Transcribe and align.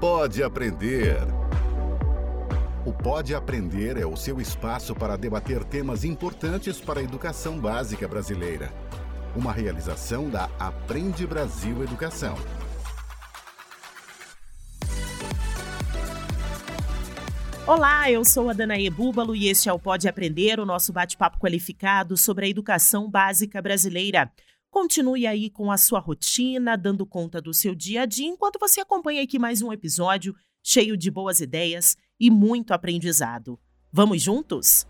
Pode 0.00 0.42
Aprender. 0.42 1.18
O 2.86 2.90
Pode 2.90 3.34
Aprender 3.34 3.98
é 3.98 4.06
o 4.06 4.16
seu 4.16 4.40
espaço 4.40 4.94
para 4.94 5.14
debater 5.14 5.62
temas 5.62 6.04
importantes 6.04 6.80
para 6.80 7.00
a 7.00 7.02
educação 7.02 7.58
básica 7.58 8.08
brasileira. 8.08 8.72
Uma 9.36 9.52
realização 9.52 10.30
da 10.30 10.48
Aprende 10.58 11.26
Brasil 11.26 11.82
Educação. 11.82 12.34
Olá, 17.66 18.10
eu 18.10 18.24
sou 18.24 18.48
a 18.48 18.54
Danae 18.54 18.88
Búbalo 18.88 19.36
e 19.36 19.48
este 19.48 19.68
é 19.68 19.72
o 19.72 19.78
Pode 19.78 20.08
Aprender, 20.08 20.58
o 20.58 20.64
nosso 20.64 20.94
bate-papo 20.94 21.38
qualificado 21.38 22.16
sobre 22.16 22.46
a 22.46 22.48
educação 22.48 23.08
básica 23.08 23.60
brasileira. 23.60 24.32
Continue 24.70 25.26
aí 25.26 25.50
com 25.50 25.72
a 25.72 25.76
sua 25.76 25.98
rotina, 25.98 26.78
dando 26.78 27.04
conta 27.04 27.42
do 27.42 27.52
seu 27.52 27.74
dia 27.74 28.02
a 28.02 28.06
dia, 28.06 28.28
enquanto 28.28 28.56
você 28.56 28.80
acompanha 28.80 29.20
aqui 29.20 29.36
mais 29.36 29.62
um 29.62 29.72
episódio 29.72 30.32
cheio 30.62 30.96
de 30.96 31.10
boas 31.10 31.40
ideias 31.40 31.96
e 32.20 32.30
muito 32.30 32.72
aprendizado. 32.72 33.58
Vamos 33.92 34.22
juntos? 34.22 34.86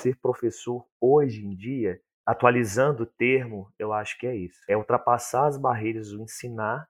Ser 0.00 0.16
professor 0.16 0.86
hoje 0.98 1.44
em 1.44 1.54
dia, 1.54 2.00
atualizando 2.24 3.02
o 3.02 3.06
termo, 3.06 3.70
eu 3.78 3.92
acho 3.92 4.18
que 4.18 4.26
é 4.26 4.34
isso. 4.34 4.58
É 4.66 4.78
ultrapassar 4.78 5.46
as 5.46 5.58
barreiras 5.58 6.10
do 6.10 6.22
ensinar 6.22 6.88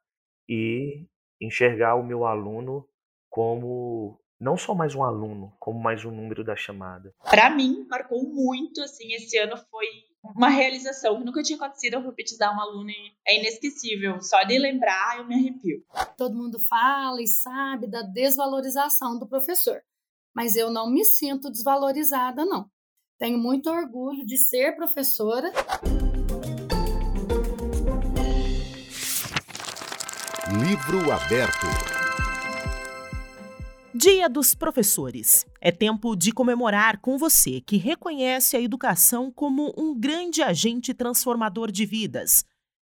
e 0.49 1.09
enxergar 1.41 1.97
o 1.97 2.07
meu 2.07 2.25
aluno 2.25 2.89
como 3.29 4.21
não 4.41 4.57
só 4.57 4.75
mais 4.75 4.95
um 4.95 5.03
aluno, 5.03 5.53
como 5.59 5.81
mais 5.81 6.05
um 6.05 6.11
número 6.11 6.45
da 6.45 6.55
chamada. 6.55 7.13
Para 7.25 7.51
mim, 7.51 7.87
marcou 7.91 8.23
muito, 8.23 8.81
assim, 8.83 9.13
esse 9.13 9.37
ano 9.37 9.57
foi 9.71 9.87
uma 10.23 10.49
realização 10.49 11.19
que 11.19 11.25
nunca 11.25 11.43
tinha 11.43 11.57
acontecido 11.57 11.95
alfabetizar 11.95 12.57
um 12.57 12.61
aluno 12.61 12.91
e 12.91 13.13
é 13.27 13.39
inesquecível. 13.39 14.21
Só 14.21 14.43
de 14.45 14.59
lembrar, 14.59 15.19
eu 15.19 15.27
me 15.27 15.35
arrepio. 15.35 15.85
Todo 16.17 16.37
mundo 16.37 16.59
fala 16.69 17.21
e 17.21 17.27
sabe 17.27 17.89
da 17.89 18.03
desvalorização 18.03 19.19
do 19.19 19.29
professor, 19.29 19.81
mas 20.35 20.55
eu 20.55 20.71
não 20.71 20.91
me 20.91 21.05
sinto 21.05 21.51
desvalorizada, 21.51 22.45
não. 22.45 22.71
Tenho 23.19 23.39
muito 23.39 23.69
orgulho 23.69 24.25
de 24.25 24.39
ser 24.39 24.77
professora. 24.77 25.53
Livro 30.65 31.13
aberto. 31.13 31.98
Dia 33.95 34.29
dos 34.29 34.55
Professores. 34.55 35.47
É 35.63 35.73
tempo 35.73 36.15
de 36.15 36.31
comemorar 36.31 37.01
com 37.01 37.17
você 37.17 37.63
que 37.63 37.79
reconhece 37.79 38.55
a 38.55 38.61
educação 38.61 39.33
como 39.33 39.73
um 39.79 39.99
grande 39.99 40.43
agente 40.43 40.93
transformador 40.93 41.73
de 41.73 41.87
vidas. 41.87 42.45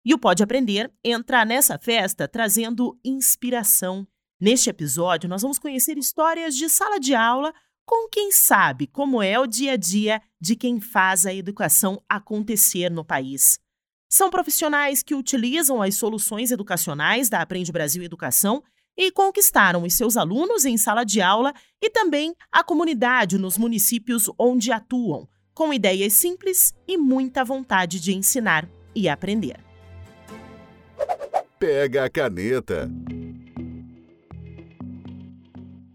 E 0.05 0.13
o 0.13 0.17
Pode 0.17 0.41
Aprender 0.41 0.89
entra 1.03 1.43
nessa 1.43 1.77
festa 1.77 2.29
trazendo 2.29 2.97
inspiração. 3.03 4.07
Neste 4.39 4.69
episódio, 4.69 5.27
nós 5.27 5.41
vamos 5.41 5.59
conhecer 5.59 5.97
histórias 5.97 6.55
de 6.55 6.69
sala 6.69 6.97
de 6.97 7.13
aula 7.13 7.53
com 7.85 8.07
quem 8.09 8.31
sabe 8.31 8.87
como 8.87 9.21
é 9.21 9.37
o 9.37 9.45
dia 9.45 9.73
a 9.73 9.77
dia 9.77 10.21
de 10.39 10.55
quem 10.55 10.79
faz 10.79 11.25
a 11.25 11.33
educação 11.33 12.01
acontecer 12.07 12.89
no 12.89 13.03
país. 13.03 13.59
São 14.09 14.29
profissionais 14.29 15.03
que 15.03 15.13
utilizam 15.13 15.81
as 15.81 15.95
soluções 15.95 16.51
educacionais 16.51 17.27
da 17.27 17.41
Aprende 17.41 17.71
Brasil 17.71 18.01
Educação 18.01 18.63
e 18.97 19.11
conquistaram 19.11 19.83
os 19.83 19.93
seus 19.93 20.17
alunos 20.17 20.65
em 20.65 20.77
sala 20.77 21.03
de 21.03 21.21
aula 21.21 21.53
e 21.81 21.89
também 21.89 22.33
a 22.51 22.63
comunidade 22.63 23.37
nos 23.37 23.57
municípios 23.57 24.29
onde 24.39 24.71
atuam, 24.71 25.27
com 25.53 25.73
ideias 25.73 26.13
simples 26.13 26.73
e 26.87 26.97
muita 26.97 27.43
vontade 27.43 27.99
de 27.99 28.13
ensinar 28.13 28.69
e 28.93 29.09
aprender. 29.09 29.59
Pega 31.59 32.05
a 32.05 32.09
caneta. 32.09 32.89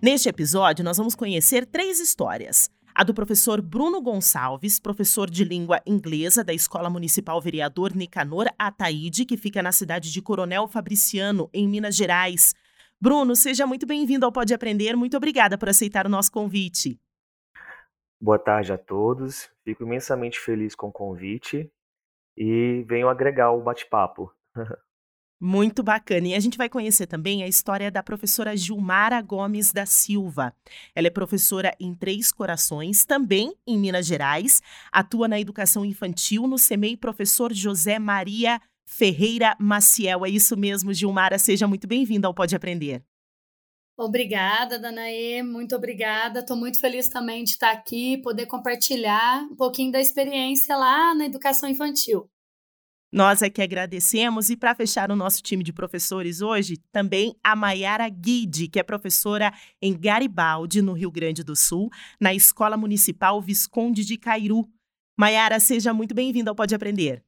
Neste 0.02 0.30
episódio, 0.30 0.82
nós 0.82 0.96
vamos 0.96 1.14
conhecer 1.14 1.66
três 1.66 2.00
histórias. 2.00 2.70
A 2.94 3.04
do 3.04 3.14
professor 3.14 3.60
Bruno 3.60 4.00
Gonçalves, 4.00 4.80
professor 4.80 5.30
de 5.30 5.44
língua 5.44 5.80
inglesa 5.86 6.42
da 6.42 6.52
Escola 6.52 6.90
Municipal 6.90 7.40
Vereador 7.40 7.94
Nicanor 7.94 8.46
Ataíde, 8.58 9.24
que 9.24 9.36
fica 9.36 9.62
na 9.62 9.72
cidade 9.72 10.10
de 10.10 10.22
Coronel 10.22 10.66
Fabriciano, 10.66 11.48
em 11.52 11.68
Minas 11.68 11.94
Gerais. 11.94 12.54
Bruno, 13.02 13.34
seja 13.34 13.66
muito 13.66 13.86
bem-vindo 13.86 14.26
ao 14.26 14.32
Pode 14.32 14.52
Aprender. 14.52 14.94
Muito 14.94 15.16
obrigada 15.16 15.56
por 15.56 15.70
aceitar 15.70 16.04
o 16.04 16.10
nosso 16.10 16.30
convite. 16.30 17.00
Boa 18.20 18.38
tarde 18.38 18.74
a 18.74 18.76
todos. 18.76 19.50
Fico 19.64 19.84
imensamente 19.84 20.38
feliz 20.38 20.74
com 20.74 20.88
o 20.88 20.92
convite 20.92 21.72
e 22.36 22.84
venho 22.86 23.08
agregar 23.08 23.52
o 23.52 23.62
bate-papo. 23.62 24.30
Muito 25.42 25.82
bacana. 25.82 26.28
E 26.28 26.34
a 26.34 26.40
gente 26.40 26.58
vai 26.58 26.68
conhecer 26.68 27.06
também 27.06 27.42
a 27.42 27.48
história 27.48 27.90
da 27.90 28.02
professora 28.02 28.54
Gilmara 28.54 29.22
Gomes 29.22 29.72
da 29.72 29.86
Silva. 29.86 30.54
Ela 30.94 31.06
é 31.06 31.10
professora 31.10 31.74
em 31.80 31.94
Três 31.94 32.30
Corações, 32.30 33.06
também 33.06 33.54
em 33.66 33.78
Minas 33.78 34.04
Gerais, 34.04 34.60
atua 34.92 35.26
na 35.26 35.40
educação 35.40 35.82
infantil 35.86 36.46
no 36.46 36.58
CEMEI 36.58 36.98
Professor 36.98 37.54
José 37.54 37.98
Maria 37.98 38.60
Ferreira 38.90 39.56
Maciel. 39.58 40.26
É 40.26 40.28
isso 40.28 40.56
mesmo, 40.56 40.92
Gilmara. 40.92 41.38
Seja 41.38 41.66
muito 41.66 41.86
bem-vinda 41.86 42.26
ao 42.26 42.34
Pode 42.34 42.56
Aprender. 42.56 43.02
Obrigada, 43.96 44.78
Danaê. 44.78 45.42
Muito 45.42 45.76
obrigada. 45.76 46.40
Estou 46.40 46.56
muito 46.56 46.80
feliz 46.80 47.08
também 47.08 47.44
de 47.44 47.50
estar 47.50 47.70
aqui, 47.70 48.18
poder 48.18 48.46
compartilhar 48.46 49.44
um 49.44 49.54
pouquinho 49.54 49.92
da 49.92 50.00
experiência 50.00 50.76
lá 50.76 51.14
na 51.14 51.26
educação 51.26 51.68
infantil. 51.68 52.28
Nós 53.12 53.42
é 53.42 53.50
que 53.50 53.62
agradecemos 53.62 54.50
e 54.50 54.56
para 54.56 54.74
fechar 54.74 55.10
o 55.10 55.16
nosso 55.16 55.42
time 55.42 55.64
de 55.64 55.72
professores 55.72 56.40
hoje, 56.40 56.76
também 56.92 57.34
a 57.42 57.56
Maiara 57.56 58.08
Guide, 58.08 58.68
que 58.68 58.78
é 58.78 58.82
professora 58.82 59.52
em 59.82 59.98
Garibaldi, 59.98 60.80
no 60.80 60.92
Rio 60.92 61.10
Grande 61.10 61.42
do 61.42 61.56
Sul, 61.56 61.90
na 62.20 62.34
Escola 62.34 62.76
Municipal 62.76 63.40
Visconde 63.40 64.04
de 64.04 64.16
Cairu. 64.16 64.68
Maiara, 65.18 65.60
seja 65.60 65.92
muito 65.92 66.14
bem-vinda 66.14 66.50
ao 66.50 66.54
Pode 66.54 66.74
Aprender. 66.74 67.24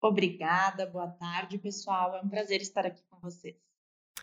Obrigada, 0.00 0.86
boa 0.86 1.08
tarde, 1.08 1.58
pessoal. 1.58 2.16
É 2.16 2.22
um 2.22 2.28
prazer 2.28 2.60
estar 2.60 2.86
aqui 2.86 3.02
com 3.08 3.18
vocês. 3.20 3.56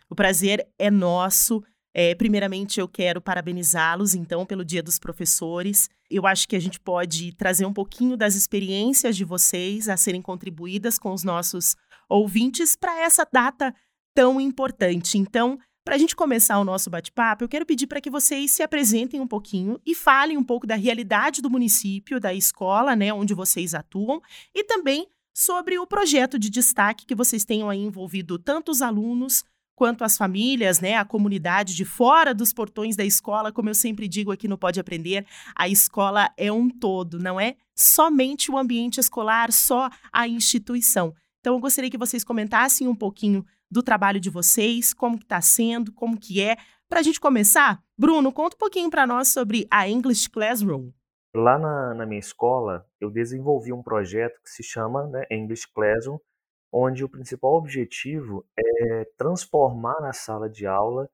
O 0.09 0.15
prazer 0.15 0.67
é 0.77 0.91
nosso. 0.91 1.63
É, 1.95 2.15
primeiramente, 2.15 2.79
eu 2.79 2.87
quero 2.87 3.21
parabenizá-los, 3.21 4.15
então, 4.15 4.45
pelo 4.45 4.65
Dia 4.65 4.81
dos 4.81 4.97
Professores. 4.97 5.89
Eu 6.09 6.25
acho 6.25 6.47
que 6.47 6.55
a 6.55 6.59
gente 6.59 6.79
pode 6.79 7.33
trazer 7.35 7.65
um 7.65 7.73
pouquinho 7.73 8.17
das 8.17 8.35
experiências 8.35 9.15
de 9.15 9.23
vocês 9.23 9.87
a 9.89 9.97
serem 9.97 10.21
contribuídas 10.21 10.97
com 10.97 11.11
os 11.13 11.23
nossos 11.23 11.75
ouvintes 12.09 12.75
para 12.75 12.99
essa 13.01 13.27
data 13.31 13.73
tão 14.13 14.41
importante. 14.41 15.17
Então, 15.17 15.59
para 15.83 15.95
a 15.95 15.97
gente 15.97 16.15
começar 16.15 16.57
o 16.59 16.63
nosso 16.63 16.89
bate-papo, 16.89 17.43
eu 17.43 17.49
quero 17.49 17.65
pedir 17.65 17.87
para 17.87 17.99
que 17.99 18.09
vocês 18.09 18.51
se 18.51 18.63
apresentem 18.63 19.19
um 19.19 19.27
pouquinho 19.27 19.79
e 19.85 19.93
falem 19.93 20.37
um 20.37 20.43
pouco 20.43 20.65
da 20.65 20.75
realidade 20.75 21.41
do 21.41 21.49
município, 21.49 22.19
da 22.19 22.33
escola, 22.33 22.95
né, 22.95 23.13
onde 23.13 23.33
vocês 23.33 23.73
atuam, 23.73 24.21
e 24.55 24.63
também 24.63 25.07
sobre 25.33 25.79
o 25.79 25.87
projeto 25.87 26.37
de 26.37 26.49
destaque 26.49 27.05
que 27.05 27.15
vocês 27.15 27.43
tenham 27.43 27.69
aí 27.69 27.79
envolvido 27.79 28.37
tanto 28.37 28.71
os 28.71 28.81
alunos 28.81 29.43
quanto 29.75 30.03
as 30.03 30.15
famílias, 30.15 30.79
né, 30.79 30.95
a 30.95 31.03
comunidade 31.03 31.75
de 31.75 31.83
fora 31.83 32.33
dos 32.33 32.53
portões 32.53 32.95
da 32.95 33.03
escola, 33.03 33.51
como 33.51 33.69
eu 33.69 33.75
sempre 33.75 34.07
digo 34.07 34.31
aqui 34.31 34.47
no 34.47 34.57
Pode 34.57 34.79
Aprender, 34.79 35.25
a 35.55 35.67
escola 35.67 36.31
é 36.37 36.51
um 36.51 36.69
todo, 36.69 37.19
não 37.19 37.39
é 37.39 37.55
somente 37.75 38.51
o 38.51 38.57
ambiente 38.57 38.99
escolar, 38.99 39.51
só 39.51 39.89
a 40.11 40.27
instituição. 40.27 41.13
Então 41.39 41.55
eu 41.55 41.59
gostaria 41.59 41.89
que 41.89 41.97
vocês 41.97 42.23
comentassem 42.23 42.87
um 42.87 42.95
pouquinho 42.95 43.45
do 43.69 43.81
trabalho 43.81 44.19
de 44.19 44.29
vocês, 44.29 44.93
como 44.93 45.17
que 45.17 45.25
está 45.25 45.41
sendo, 45.41 45.91
como 45.91 46.17
que 46.17 46.39
é. 46.39 46.55
Para 46.87 46.99
a 46.99 47.03
gente 47.03 47.19
começar, 47.19 47.81
Bruno, 47.97 48.31
conta 48.31 48.55
um 48.55 48.59
pouquinho 48.59 48.89
para 48.89 49.07
nós 49.07 49.29
sobre 49.29 49.67
a 49.71 49.89
English 49.89 50.29
Classroom. 50.29 50.91
Lá 51.35 51.57
na, 51.57 51.95
na, 51.95 52.05
minha 52.05 52.19
escola, 52.19 52.85
eu 53.01 53.09
desenvolvi 53.09 53.73
um 53.73 53.81
projeto 53.81 54.39
que 54.43 54.49
se 54.51 54.61
chama 54.61 55.07
né, 55.07 55.25
English 55.31 55.67
Classroom, 55.73 56.19
onde 56.71 57.03
o 57.03 57.09
principal 57.09 57.53
objetivo 57.53 58.45
é 58.55 59.05
transformar 59.17 60.05
a 60.05 60.13
sala 60.13 60.47
de 60.47 60.67
aula 60.67 61.09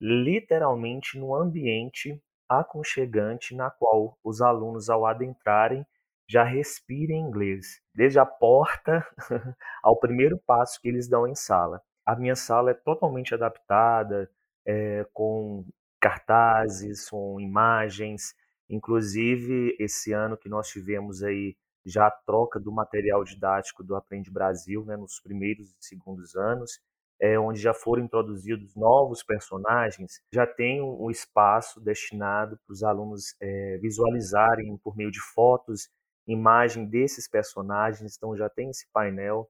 literalmente 0.00 1.18
no 1.18 1.34
ambiente 1.34 2.22
aconchegante 2.48 3.54
na 3.54 3.70
qual 3.70 4.16
os 4.22 4.40
alunos, 4.40 4.88
ao 4.88 5.06
adentrarem, 5.06 5.84
já 6.28 6.44
respirem 6.44 7.20
inglês, 7.20 7.80
desde 7.94 8.18
a 8.18 8.26
porta 8.26 9.04
ao 9.82 9.98
primeiro 9.98 10.38
passo 10.46 10.80
que 10.80 10.88
eles 10.88 11.08
dão 11.08 11.26
em 11.26 11.34
sala. 11.34 11.82
A 12.06 12.14
minha 12.14 12.36
sala 12.36 12.70
é 12.70 12.74
totalmente 12.74 13.34
adaptada, 13.34 14.30
é, 14.64 15.06
com 15.12 15.64
cartazes, 16.00 17.08
com 17.08 17.40
imagens, 17.40 18.34
Inclusive, 18.68 19.76
esse 19.78 20.12
ano 20.12 20.36
que 20.36 20.48
nós 20.48 20.68
tivemos 20.68 21.22
aí 21.22 21.56
já 21.84 22.06
a 22.06 22.10
troca 22.10 22.58
do 22.58 22.72
material 22.72 23.22
didático 23.24 23.84
do 23.84 23.94
Aprende 23.94 24.30
Brasil, 24.30 24.84
né, 24.84 24.96
nos 24.96 25.20
primeiros 25.20 25.70
e 25.70 25.76
segundos 25.80 26.34
anos, 26.34 26.80
é, 27.20 27.38
onde 27.38 27.60
já 27.60 27.72
foram 27.72 28.02
introduzidos 28.02 28.74
novos 28.74 29.22
personagens, 29.22 30.20
já 30.32 30.46
tem 30.46 30.82
um, 30.82 31.10
espaço 31.10 31.80
destinado 31.80 32.58
para 32.66 32.72
os 32.72 32.82
alunos 32.82 33.36
é, 33.40 33.78
visualizarem 33.78 34.76
por 34.78 34.96
meio 34.96 35.10
de 35.10 35.20
fotos, 35.20 35.88
imagem 36.26 36.86
desses 36.86 37.28
personagens, 37.28 38.16
então 38.16 38.36
já 38.36 38.48
tem 38.48 38.70
esse 38.70 38.86
painel. 38.92 39.48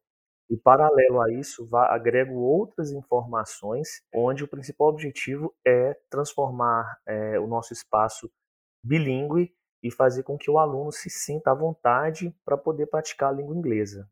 E 0.51 0.57
paralelo 0.59 1.23
a 1.23 1.33
isso, 1.33 1.67
agrego 1.75 2.35
outras 2.35 2.91
informações, 2.91 4.03
onde 4.15 4.45
o 4.45 4.49
principal 4.49 4.89
objetivo 4.89 5.55
é 5.67 5.97
transformar 6.11 6.99
é, 7.07 7.41
o 7.41 7.47
nosso 7.47 7.73
espaço 7.73 8.31
bilíngue 8.85 9.53
e 9.83 9.91
fazer 9.91 10.23
com 10.23 10.39
que 10.39 10.51
o 10.51 10.59
aluno 10.59 10.93
se 10.93 11.11
sinta 11.11 11.51
à 11.51 11.55
vontade 11.55 12.35
para 12.45 12.57
poder 12.57 12.87
praticar 12.87 13.31
a 13.31 13.33
língua 13.33 13.57
inglesa. 13.57 14.09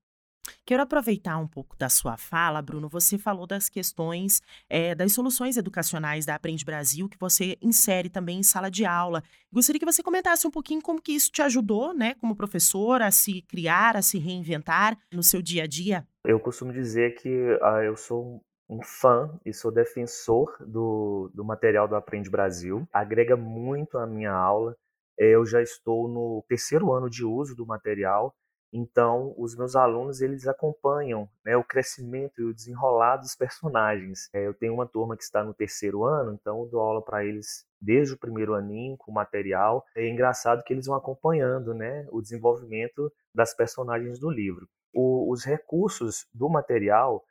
Quero 0.64 0.82
aproveitar 0.82 1.38
um 1.38 1.46
pouco 1.46 1.76
da 1.76 1.88
sua 1.88 2.16
fala, 2.16 2.60
Bruno. 2.60 2.88
Você 2.88 3.16
falou 3.16 3.46
das 3.46 3.68
questões 3.68 4.42
é, 4.68 4.94
das 4.94 5.12
soluções 5.12 5.56
educacionais 5.56 6.26
da 6.26 6.34
Aprende 6.34 6.64
Brasil, 6.64 7.08
que 7.08 7.18
você 7.18 7.56
insere 7.62 8.08
também 8.08 8.40
em 8.40 8.42
sala 8.42 8.70
de 8.70 8.84
aula. 8.84 9.22
Gostaria 9.52 9.78
que 9.78 9.86
você 9.86 10.02
comentasse 10.02 10.46
um 10.46 10.50
pouquinho 10.50 10.82
como 10.82 11.00
que 11.00 11.12
isso 11.12 11.30
te 11.30 11.42
ajudou, 11.42 11.94
né, 11.94 12.14
como 12.14 12.36
professor, 12.36 13.02
a 13.02 13.10
se 13.10 13.42
criar, 13.42 13.96
a 13.96 14.02
se 14.02 14.18
reinventar 14.18 14.98
no 15.12 15.22
seu 15.22 15.40
dia 15.40 15.64
a 15.64 15.66
dia. 15.66 16.06
Eu 16.24 16.38
costumo 16.40 16.72
dizer 16.72 17.14
que 17.14 17.28
uh, 17.28 17.82
eu 17.84 17.96
sou 17.96 18.42
um 18.72 18.82
fã 18.82 19.38
e 19.44 19.52
sou 19.52 19.70
defensor 19.70 20.56
do, 20.60 21.30
do 21.34 21.44
material 21.44 21.86
do 21.86 21.96
Aprende 21.96 22.30
Brasil. 22.30 22.86
Agrega 22.92 23.36
muito 23.36 23.98
à 23.98 24.06
minha 24.06 24.32
aula. 24.32 24.76
Eu 25.18 25.44
já 25.44 25.60
estou 25.62 26.08
no 26.08 26.44
terceiro 26.48 26.92
ano 26.92 27.08
de 27.08 27.24
uso 27.24 27.54
do 27.54 27.66
material 27.66 28.34
então, 28.72 29.34
os 29.36 29.54
meus 29.54 29.76
alunos 29.76 30.22
eles 30.22 30.46
acompanham 30.46 31.28
né, 31.44 31.54
o 31.56 31.62
crescimento 31.62 32.40
e 32.40 32.44
o 32.44 32.54
desenrolar 32.54 33.18
dos 33.18 33.34
personagens. 33.36 34.30
É, 34.32 34.46
eu 34.46 34.54
tenho 34.54 34.72
uma 34.72 34.86
turma 34.86 35.14
que 35.14 35.22
está 35.22 35.44
no 35.44 35.52
terceiro 35.52 36.04
ano, 36.04 36.32
então 36.32 36.60
eu 36.60 36.68
dou 36.68 36.80
aula 36.80 37.02
para 37.02 37.22
eles 37.22 37.66
desde 37.78 38.14
o 38.14 38.18
primeiro 38.18 38.54
aninho 38.54 38.96
com 38.96 39.12
material. 39.12 39.84
É 39.94 40.08
engraçado 40.08 40.64
que 40.64 40.72
eles 40.72 40.86
vão 40.86 40.96
acompanhando 40.96 41.74
né, 41.74 42.06
o 42.10 42.22
desenvolvimento 42.22 43.12
das 43.34 43.54
personagens 43.54 44.18
do 44.18 44.30
livro. 44.30 44.66
O, 44.94 45.30
os 45.30 45.44
recursos 45.44 46.26
do 46.32 46.48
material 46.48 47.22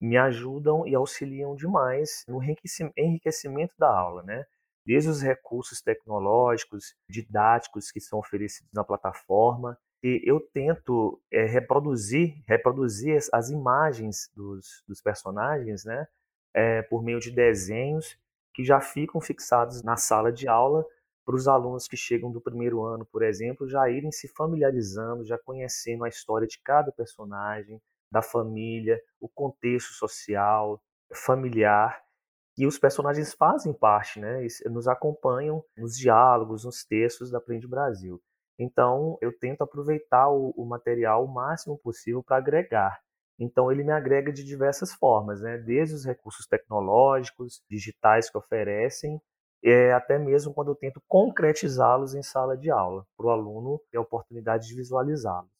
me 0.00 0.16
ajudam 0.16 0.86
e 0.86 0.94
auxiliam 0.94 1.54
demais 1.54 2.24
no 2.28 2.40
enriquecimento 2.42 3.74
da 3.78 3.88
aula, 3.88 4.22
né? 4.22 4.44
Desde 4.84 5.10
os 5.10 5.20
recursos 5.20 5.80
tecnológicos, 5.80 6.94
didáticos 7.08 7.90
que 7.90 8.00
são 8.00 8.18
oferecidos 8.18 8.70
na 8.72 8.84
plataforma, 8.84 9.76
e 10.02 10.22
eu 10.24 10.38
tento 10.40 11.20
é, 11.32 11.44
reproduzir, 11.44 12.42
reproduzir 12.46 13.18
as 13.32 13.50
imagens 13.50 14.30
dos, 14.34 14.84
dos 14.86 15.00
personagens, 15.00 15.84
né, 15.84 16.06
é, 16.54 16.82
por 16.82 17.02
meio 17.02 17.18
de 17.18 17.30
desenhos 17.30 18.16
que 18.54 18.64
já 18.64 18.80
ficam 18.80 19.20
fixados 19.20 19.82
na 19.82 19.96
sala 19.96 20.32
de 20.32 20.46
aula 20.46 20.84
para 21.24 21.34
os 21.34 21.48
alunos 21.48 21.88
que 21.88 21.96
chegam 21.96 22.30
do 22.30 22.40
primeiro 22.40 22.84
ano, 22.84 23.04
por 23.04 23.22
exemplo, 23.22 23.68
já 23.68 23.90
irem 23.90 24.12
se 24.12 24.28
familiarizando, 24.28 25.24
já 25.24 25.36
conhecendo 25.36 26.04
a 26.04 26.08
história 26.08 26.46
de 26.46 26.58
cada 26.60 26.92
personagem, 26.92 27.82
da 28.10 28.22
família, 28.22 29.00
o 29.20 29.28
contexto 29.28 29.92
social, 29.92 30.82
familiar. 31.12 32.00
E 32.58 32.66
os 32.66 32.78
personagens 32.78 33.34
fazem 33.34 33.72
parte, 33.72 34.18
né? 34.18 34.46
Nos 34.66 34.88
acompanham 34.88 35.62
nos 35.76 35.96
diálogos, 35.96 36.64
nos 36.64 36.84
textos 36.84 37.30
da 37.30 37.38
Aprende 37.38 37.68
Brasil. 37.68 38.20
Então, 38.58 39.18
eu 39.20 39.36
tento 39.38 39.62
aproveitar 39.62 40.30
o, 40.30 40.54
o 40.56 40.64
material 40.64 41.24
o 41.24 41.28
máximo 41.32 41.78
possível 41.78 42.22
para 42.22 42.38
agregar. 42.38 42.98
Então, 43.38 43.70
ele 43.70 43.84
me 43.84 43.92
agrega 43.92 44.32
de 44.32 44.42
diversas 44.42 44.94
formas, 44.94 45.42
né? 45.42 45.58
desde 45.58 45.94
os 45.94 46.06
recursos 46.06 46.46
tecnológicos, 46.46 47.62
digitais 47.68 48.30
que 48.30 48.38
oferecem, 48.38 49.20
é, 49.62 49.92
até 49.92 50.18
mesmo 50.18 50.54
quando 50.54 50.70
eu 50.70 50.74
tento 50.74 51.02
concretizá-los 51.06 52.14
em 52.14 52.22
sala 52.22 52.56
de 52.56 52.70
aula, 52.70 53.06
para 53.16 53.26
o 53.26 53.30
aluno 53.30 53.80
ter 53.90 53.98
a 53.98 54.00
oportunidade 54.00 54.68
de 54.68 54.74
visualizá-los. 54.74 55.55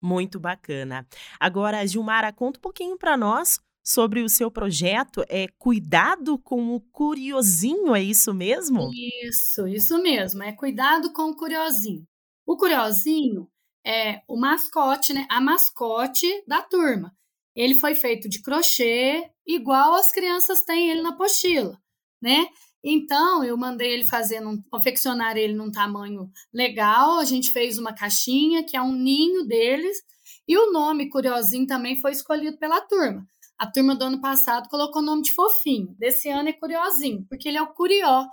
Muito 0.00 0.38
bacana. 0.38 1.06
Agora, 1.38 1.86
Gilmara, 1.86 2.32
conta 2.32 2.58
um 2.58 2.62
pouquinho 2.62 2.96
para 2.96 3.16
nós 3.16 3.60
sobre 3.84 4.22
o 4.22 4.28
seu 4.28 4.50
projeto. 4.50 5.24
É 5.28 5.48
Cuidado 5.58 6.38
com 6.38 6.74
o 6.74 6.80
Curiosinho, 6.80 7.94
é 7.94 8.02
isso 8.02 8.34
mesmo? 8.34 8.90
Isso, 9.24 9.66
isso 9.66 10.00
mesmo. 10.02 10.42
É 10.42 10.52
Cuidado 10.52 11.12
com 11.12 11.30
o 11.30 11.36
Curiosinho. 11.36 12.06
O 12.46 12.56
Curiosinho 12.56 13.48
é 13.84 14.20
o 14.28 14.38
mascote, 14.38 15.12
né? 15.12 15.26
A 15.30 15.40
mascote 15.40 16.26
da 16.46 16.62
turma. 16.62 17.12
Ele 17.56 17.74
foi 17.74 17.94
feito 17.94 18.28
de 18.28 18.40
crochê, 18.40 19.28
igual 19.46 19.94
as 19.94 20.12
crianças 20.12 20.62
têm 20.62 20.90
ele 20.90 21.02
na 21.02 21.08
apostila, 21.08 21.76
né? 22.22 22.46
Então, 22.90 23.44
eu 23.44 23.56
mandei 23.56 23.92
ele 23.92 24.08
fazer, 24.08 24.40
num, 24.40 24.62
confeccionar 24.70 25.36
ele 25.36 25.52
num 25.52 25.70
tamanho 25.70 26.30
legal. 26.52 27.18
A 27.18 27.24
gente 27.24 27.50
fez 27.52 27.76
uma 27.76 27.92
caixinha, 27.92 28.64
que 28.64 28.76
é 28.76 28.80
um 28.80 28.92
ninho 28.92 29.44
deles. 29.46 29.98
E 30.46 30.56
o 30.56 30.72
nome 30.72 31.10
Curiosinho 31.10 31.66
também 31.66 32.00
foi 32.00 32.12
escolhido 32.12 32.56
pela 32.56 32.80
turma. 32.80 33.26
A 33.58 33.66
turma 33.66 33.94
do 33.94 34.04
ano 34.04 34.20
passado 34.20 34.68
colocou 34.70 35.02
o 35.02 35.04
nome 35.04 35.22
de 35.22 35.34
Fofinho. 35.34 35.94
Desse 35.98 36.30
ano 36.30 36.48
é 36.48 36.52
Curiosinho, 36.52 37.26
porque 37.28 37.48
ele 37.48 37.58
é 37.58 37.62
o 37.62 37.74
Curió. 37.74 38.24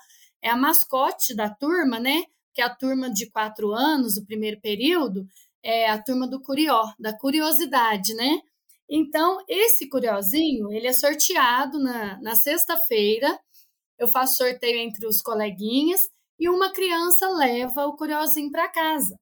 É 0.42 0.50
a 0.50 0.56
mascote 0.56 1.36
da 1.36 1.50
turma, 1.50 2.00
né? 2.00 2.24
que 2.56 2.62
a 2.62 2.74
turma 2.74 3.12
de 3.12 3.30
quatro 3.30 3.74
anos, 3.74 4.16
o 4.16 4.26
primeiro 4.26 4.60
período, 4.62 5.28
é 5.62 5.90
a 5.90 6.02
turma 6.02 6.26
do 6.26 6.42
curió, 6.42 6.86
da 6.98 7.16
curiosidade, 7.16 8.14
né? 8.14 8.40
Então, 8.90 9.44
esse 9.48 9.90
curiosinho, 9.90 10.72
ele 10.72 10.88
é 10.88 10.94
sorteado 10.94 11.80
na, 11.80 12.20
na 12.22 12.36
sexta-feira, 12.36 13.38
eu 14.00 14.08
faço 14.08 14.38
sorteio 14.38 14.78
entre 14.80 15.06
os 15.08 15.22
coleguinhas, 15.22 16.02
e 16.40 16.50
uma 16.50 16.72
criança 16.72 17.30
leva 17.30 17.86
o 17.88 17.96
curiosinho 17.96 18.52
para 18.52 18.68
casa, 18.68 19.18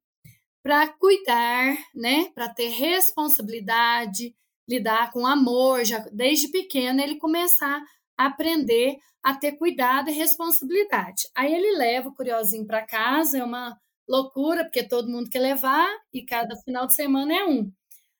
para 0.64 0.88
cuidar, 0.88 1.78
né? 1.94 2.30
Para 2.34 2.50
ter 2.50 2.70
responsabilidade, 2.70 4.36
lidar 4.68 5.12
com 5.12 5.28
amor, 5.28 5.86
já 5.86 6.00
desde 6.12 6.50
pequeno 6.50 7.02
ele 7.02 7.18
começar 7.18 7.82
a 8.18 8.28
aprender 8.28 8.98
a 9.24 9.36
ter 9.36 9.54
cuidado 9.54 10.10
e 10.10 10.14
responsabilidade. 10.14 11.24
Aí 11.36 11.54
ele 11.54 11.78
leva 11.78 12.10
o 12.10 12.16
curiosinho 12.16 12.66
para 12.66 12.86
casa, 12.86 13.38
é 13.38 13.44
uma 13.44 13.78
loucura, 14.08 14.64
porque 14.66 14.88
todo 14.88 15.10
mundo 15.10 15.30
quer 15.30 15.40
levar 15.40 15.88
e 16.12 16.26
cada 16.26 16.56
final 16.58 16.88
de 16.88 16.96
semana 16.96 17.34
é 17.34 17.46
um. 17.46 17.72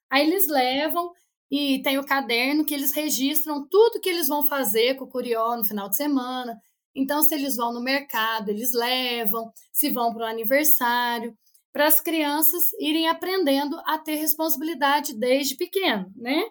Aí 0.10 0.26
eles 0.26 0.48
levam 0.48 1.12
e 1.56 1.84
tem 1.84 2.00
o 2.00 2.04
caderno 2.04 2.66
que 2.66 2.74
eles 2.74 2.92
registram 2.92 3.64
tudo 3.68 4.00
que 4.02 4.10
eles 4.10 4.28
vão 4.28 4.42
fazer 4.42 4.96
com 4.96 5.06
o 5.06 5.08
curió 5.08 5.56
no 5.56 5.64
final 5.64 5.88
de 5.88 5.96
semana. 5.96 6.60
Então, 6.96 7.22
se 7.22 7.36
eles 7.36 7.58
vão 7.58 7.72
no 7.72 7.80
mercado, 7.80 8.50
eles 8.50 8.74
levam, 8.74 9.54
se 9.72 9.92
vão 9.92 10.12
para 10.12 10.24
o 10.24 10.28
aniversário, 10.28 11.38
para 11.72 11.86
as 11.86 12.00
crianças 12.00 12.74
irem 12.80 13.08
aprendendo 13.08 13.80
a 13.86 14.00
ter 14.00 14.16
responsabilidade 14.16 15.14
desde 15.14 15.56
pequeno, 15.56 16.12
né? 16.16 16.44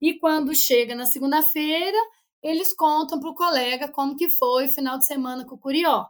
E 0.00 0.20
quando 0.20 0.54
chega 0.54 0.94
na 0.94 1.04
segunda-feira, 1.04 1.98
eles 2.40 2.72
contam 2.72 3.18
para 3.18 3.30
o 3.30 3.34
colega 3.34 3.88
como 3.88 4.14
que 4.14 4.28
foi 4.28 4.66
o 4.66 4.72
final 4.72 4.98
de 4.98 5.06
semana 5.06 5.44
com 5.44 5.56
o 5.56 5.58
curió. 5.58 6.06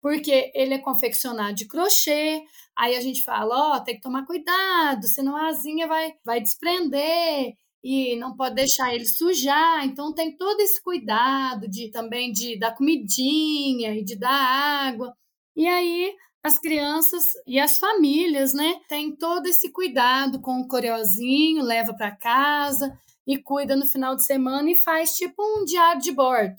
Porque 0.00 0.50
ele 0.54 0.72
é 0.72 0.78
confeccionado 0.78 1.52
de 1.52 1.68
crochê, 1.68 2.42
aí 2.74 2.96
a 2.96 3.02
gente 3.02 3.22
fala, 3.22 3.54
ó, 3.54 3.76
oh, 3.76 3.84
tem 3.84 3.96
que 3.96 4.00
tomar 4.00 4.24
cuidado, 4.24 5.06
senão 5.08 5.36
a 5.36 5.48
asinha 5.48 5.86
vai, 5.86 6.14
vai 6.24 6.40
desprender 6.40 7.54
e 7.82 8.16
não 8.16 8.36
pode 8.36 8.54
deixar 8.54 8.94
ele 8.94 9.06
sujar. 9.06 9.84
Então 9.84 10.14
tem 10.14 10.36
todo 10.36 10.60
esse 10.60 10.82
cuidado 10.82 11.68
de 11.68 11.90
também 11.90 12.32
de 12.32 12.58
dar 12.58 12.74
comidinha 12.74 13.94
e 13.94 14.04
de 14.04 14.16
dar 14.16 14.30
água. 14.30 15.14
E 15.56 15.66
aí 15.66 16.14
as 16.42 16.58
crianças 16.58 17.22
e 17.46 17.58
as 17.60 17.78
famílias, 17.78 18.52
né, 18.52 18.80
tem 18.88 19.14
todo 19.14 19.46
esse 19.46 19.70
cuidado 19.70 20.40
com 20.40 20.60
o 20.60 20.66
coreozinho, 20.68 21.62
leva 21.62 21.94
para 21.94 22.16
casa 22.16 22.98
e 23.26 23.38
cuida 23.38 23.76
no 23.76 23.86
final 23.86 24.16
de 24.16 24.24
semana 24.26 24.70
e 24.70 24.82
faz 24.82 25.12
tipo 25.12 25.40
um 25.40 25.64
diário 25.64 26.02
de 26.02 26.10
bordo. 26.10 26.56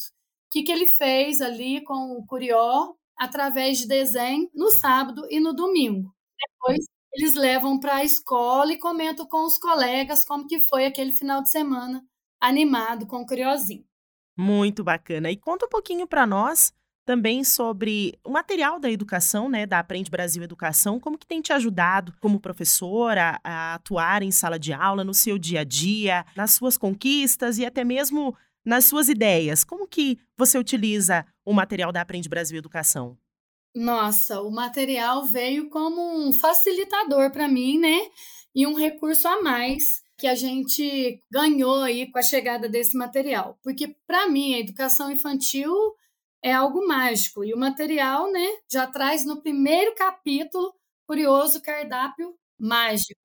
O 0.47 0.51
que, 0.51 0.63
que 0.63 0.71
ele 0.71 0.87
fez 0.87 1.41
ali 1.41 1.83
com 1.83 2.17
o 2.17 2.25
Curió 2.25 2.93
através 3.17 3.77
de 3.79 3.87
desenho 3.87 4.49
no 4.53 4.69
sábado 4.71 5.27
e 5.29 5.39
no 5.39 5.53
domingo. 5.53 6.13
Depois 6.39 6.85
eles 7.13 7.35
levam 7.35 7.79
para 7.79 7.97
a 7.97 8.03
escola 8.03 8.73
e 8.73 8.79
comentam 8.79 9.27
com 9.27 9.45
os 9.45 9.57
colegas 9.57 10.25
como 10.25 10.47
que 10.47 10.59
foi 10.61 10.85
aquele 10.85 11.13
final 11.13 11.41
de 11.41 11.49
semana 11.49 12.03
animado 12.41 13.05
com 13.05 13.21
o 13.21 13.25
Curiozinho. 13.25 13.85
Muito 14.37 14.83
bacana. 14.83 15.29
E 15.29 15.37
conta 15.37 15.65
um 15.65 15.69
pouquinho 15.69 16.07
para 16.07 16.25
nós 16.25 16.73
também 17.05 17.43
sobre 17.43 18.17
o 18.23 18.31
material 18.31 18.79
da 18.79 18.89
educação, 18.89 19.49
né, 19.49 19.65
da 19.65 19.79
Aprende 19.79 20.09
Brasil 20.09 20.41
Educação, 20.41 20.99
como 20.99 21.17
que 21.17 21.27
tem 21.27 21.41
te 21.41 21.51
ajudado 21.51 22.13
como 22.21 22.39
professora 22.39 23.39
a 23.43 23.75
atuar 23.75 24.23
em 24.23 24.31
sala 24.31 24.57
de 24.57 24.73
aula, 24.73 25.03
no 25.03 25.13
seu 25.13 25.37
dia 25.37 25.61
a 25.61 25.63
dia, 25.63 26.25
nas 26.35 26.51
suas 26.51 26.77
conquistas 26.77 27.57
e 27.57 27.65
até 27.65 27.83
mesmo 27.83 28.35
nas 28.65 28.85
suas 28.85 29.09
ideias. 29.09 29.63
Como 29.63 29.87
que 29.87 30.17
você 30.37 30.57
utiliza 30.57 31.25
o 31.45 31.53
material 31.53 31.91
da 31.91 32.01
Aprende 32.01 32.29
Brasil 32.29 32.57
Educação? 32.57 33.17
Nossa, 33.75 34.41
o 34.41 34.51
material 34.51 35.25
veio 35.25 35.69
como 35.69 36.01
um 36.01 36.31
facilitador 36.31 37.31
para 37.31 37.47
mim, 37.47 37.79
né? 37.79 37.99
E 38.53 38.67
um 38.67 38.75
recurso 38.75 39.27
a 39.27 39.41
mais 39.41 39.83
que 40.17 40.27
a 40.27 40.35
gente 40.35 41.19
ganhou 41.31 41.81
aí 41.81 42.11
com 42.11 42.19
a 42.19 42.21
chegada 42.21 42.69
desse 42.69 42.95
material. 42.95 43.57
Porque 43.63 43.95
para 44.05 44.27
mim 44.27 44.53
a 44.53 44.59
educação 44.59 45.11
infantil 45.11 45.73
é 46.43 46.53
algo 46.53 46.85
mágico. 46.87 47.43
E 47.43 47.53
o 47.53 47.57
material, 47.57 48.31
né, 48.31 48.47
já 48.71 48.85
traz 48.85 49.25
no 49.25 49.41
primeiro 49.41 49.95
capítulo 49.95 50.73
curioso 51.07 51.61
cardápio 51.61 52.35
mágico. 52.59 53.19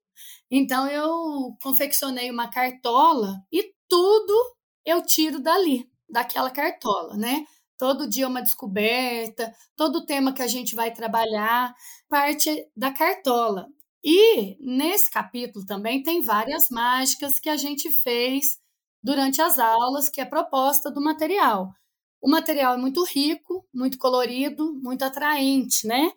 Então 0.50 0.88
eu 0.88 1.56
confeccionei 1.62 2.30
uma 2.30 2.48
cartola 2.50 3.34
e 3.52 3.72
tudo 3.88 4.56
eu 4.84 5.02
tiro 5.04 5.40
dali, 5.40 5.90
daquela 6.08 6.50
cartola, 6.50 7.16
né? 7.16 7.44
Todo 7.78 8.08
dia 8.08 8.26
uma 8.26 8.42
descoberta, 8.42 9.54
todo 9.76 10.04
tema 10.04 10.32
que 10.32 10.42
a 10.42 10.48
gente 10.48 10.74
vai 10.74 10.92
trabalhar, 10.92 11.72
parte 12.08 12.66
da 12.76 12.92
cartola. 12.92 13.68
E 14.02 14.56
nesse 14.60 15.10
capítulo 15.10 15.64
também 15.64 16.02
tem 16.02 16.20
várias 16.20 16.68
mágicas 16.70 17.38
que 17.38 17.48
a 17.48 17.56
gente 17.56 17.90
fez 17.90 18.58
durante 19.02 19.40
as 19.40 19.58
aulas, 19.58 20.08
que 20.08 20.20
é 20.20 20.24
proposta 20.24 20.90
do 20.90 21.00
material. 21.00 21.72
O 22.20 22.28
material 22.28 22.74
é 22.74 22.78
muito 22.78 23.04
rico, 23.04 23.64
muito 23.72 23.96
colorido, 23.98 24.74
muito 24.82 25.04
atraente, 25.04 25.86
né? 25.86 26.10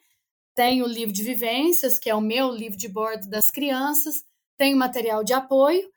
Tem 0.55 0.81
o 0.81 0.87
livro 0.87 1.13
de 1.13 1.23
vivências, 1.23 1.99
que 1.99 2.09
é 2.09 2.15
o 2.15 2.21
meu 2.21 2.49
livro 2.49 2.77
de 2.77 2.87
bordo 2.87 3.29
das 3.29 3.51
crianças, 3.51 4.23
tem 4.57 4.73
o 4.73 4.77
material 4.77 5.23
de 5.23 5.33
apoio, 5.33 5.87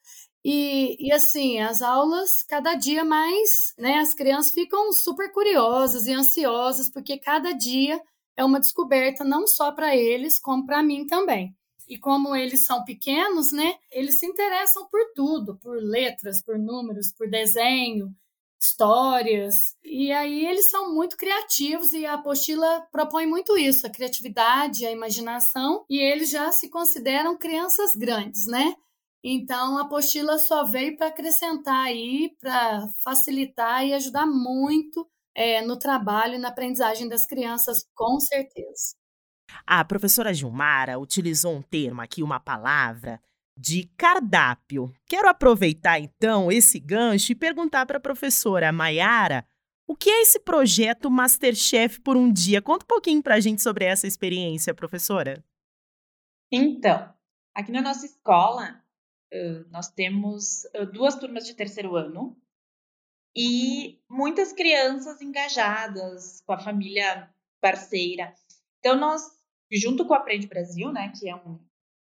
e, 0.45 0.97
e 1.01 1.11
assim, 1.11 1.59
as 1.61 1.81
aulas, 1.81 2.31
cada 2.49 2.75
dia 2.75 3.03
mais, 3.05 3.49
né? 3.79 3.99
As 3.99 4.13
crianças 4.13 4.53
ficam 4.53 4.93
super 4.93 5.33
curiosas 5.33 6.07
e 6.07 6.13
ansiosas, 6.13 6.91
porque 6.91 7.19
cada 7.19 7.53
dia 7.53 8.01
é 8.37 8.45
uma 8.45 8.61
descoberta 8.61 9.25
não 9.25 9.47
só 9.47 9.73
para 9.73 9.97
eles, 9.97 10.39
como 10.39 10.67
para 10.67 10.83
mim 10.83 11.07
também. 11.07 11.55
E 11.89 11.99
como 11.99 12.37
eles 12.37 12.67
são 12.67 12.85
pequenos, 12.85 13.53
né? 13.53 13.75
Eles 13.91 14.19
se 14.19 14.27
interessam 14.27 14.87
por 14.91 15.01
tudo, 15.15 15.57
por 15.63 15.83
letras, 15.83 16.43
por 16.43 16.59
números, 16.59 17.13
por 17.17 17.29
desenho, 17.29 18.15
histórias. 18.61 19.77
E 19.83 20.13
aí 20.13 20.47
eles 20.47 20.69
são 20.69 20.95
muito 20.95 21.17
criativos 21.17 21.93
e 21.93 22.05
a 22.05 22.15
apostila 22.15 22.87
propõe 22.93 23.27
muito 23.27 23.57
isso, 23.57 23.87
a 23.87 23.91
criatividade, 23.91 24.87
a 24.87 24.91
imaginação, 24.91 25.85
e 25.89 25.99
eles 25.99 26.31
já 26.31 26.51
se 26.53 26.69
consideram 26.69 27.37
crianças 27.37 27.95
grandes, 27.95 28.47
né? 28.47 28.75
Então 29.27 29.79
a 29.79 29.83
apostila 29.83 30.39
só 30.39 30.65
veio 30.65 30.99
para 30.99 31.07
acrescentar 31.07 31.87
aí, 31.87 32.37
para 32.39 32.87
facilitar 33.03 33.83
e 33.83 33.95
ajudar 33.95 34.27
muito 34.27 35.09
é, 35.35 35.63
no 35.63 35.79
trabalho 35.79 36.35
e 36.35 36.39
na 36.39 36.49
aprendizagem 36.49 37.09
das 37.09 37.27
crianças, 37.27 37.79
com 37.95 38.21
certeza. 38.21 38.95
A 39.67 39.83
professora 39.83 40.35
Gilmara 40.35 40.99
utilizou 40.99 41.55
um 41.55 41.63
termo 41.63 42.03
aqui, 42.03 42.23
uma 42.23 42.39
palavra, 42.39 43.19
de 43.57 43.89
cardápio. 43.97 44.93
Quero 45.07 45.27
aproveitar 45.27 45.99
então 45.99 46.53
esse 46.53 46.79
gancho 46.79 47.33
e 47.33 47.37
perguntar 47.37 47.87
para 47.87 47.97
a 47.97 48.01
professora 48.01 48.73
Maiara 48.73 49.47
o 49.87 49.97
que 49.97 50.11
é 50.11 50.23
esse 50.23 50.39
projeto 50.39 51.11
Masterchef 51.11 51.99
por 52.01 52.17
um 52.17 52.31
dia. 52.31 52.61
Conta 52.61 52.85
um 52.85 52.89
pouquinho 52.89 53.23
para 53.23 53.37
a 53.37 53.41
gente 53.41 53.63
sobre 53.63 53.87
essa 53.87 54.07
experiência, 54.07 54.75
professora. 54.75 55.43
Então, 56.53 57.13
aqui 57.55 57.73
na 57.73 57.83
nossa 57.83 58.05
escola, 58.05 58.84
nós 59.71 59.89
temos 59.91 60.63
duas 60.93 61.17
turmas 61.17 61.47
de 61.47 61.55
terceiro 61.55 61.97
ano 61.97 62.37
e 63.37 63.99
muitas 64.09 64.53
crianças 64.53 65.21
engajadas 65.21 66.41
com 66.47 66.53
a 66.53 66.59
família 66.59 67.29
parceira. 67.61 68.33
Então, 68.79 68.97
nós, 68.97 69.23
junto 69.73 70.07
com 70.07 70.13
o 70.13 70.17
Aprende 70.17 70.47
Brasil, 70.47 70.93
né, 70.93 71.13
que 71.19 71.29
é 71.29 71.35
um, 71.35 71.59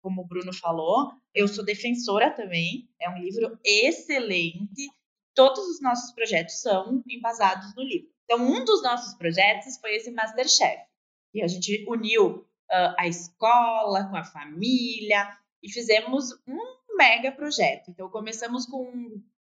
como 0.02 0.22
o 0.22 0.26
Bruno 0.26 0.52
falou, 0.52 1.12
eu 1.34 1.48
sou 1.48 1.64
defensora 1.64 2.30
também. 2.30 2.88
É 3.00 3.08
um 3.08 3.18
livro 3.18 3.58
excelente. 3.64 4.90
Todos 5.34 5.66
os 5.66 5.80
nossos 5.80 6.12
projetos 6.12 6.60
são 6.60 7.02
embasados 7.08 7.74
no 7.74 7.82
livro. 7.82 8.08
Então, 8.24 8.38
um 8.38 8.64
dos 8.64 8.82
nossos 8.82 9.14
projetos 9.14 9.78
foi 9.78 9.96
esse 9.96 10.10
Masterchef. 10.10 10.82
E 11.32 11.42
a 11.42 11.46
gente 11.46 11.84
uniu 11.88 12.46
uh, 12.70 12.94
a 12.98 13.06
escola 13.08 14.08
com 14.08 14.16
a 14.16 14.24
família 14.24 15.36
e 15.62 15.72
fizemos 15.72 16.32
um 16.46 16.58
mega 16.96 17.32
projeto. 17.32 17.90
Então, 17.90 18.08
começamos 18.08 18.66
com, 18.66 18.90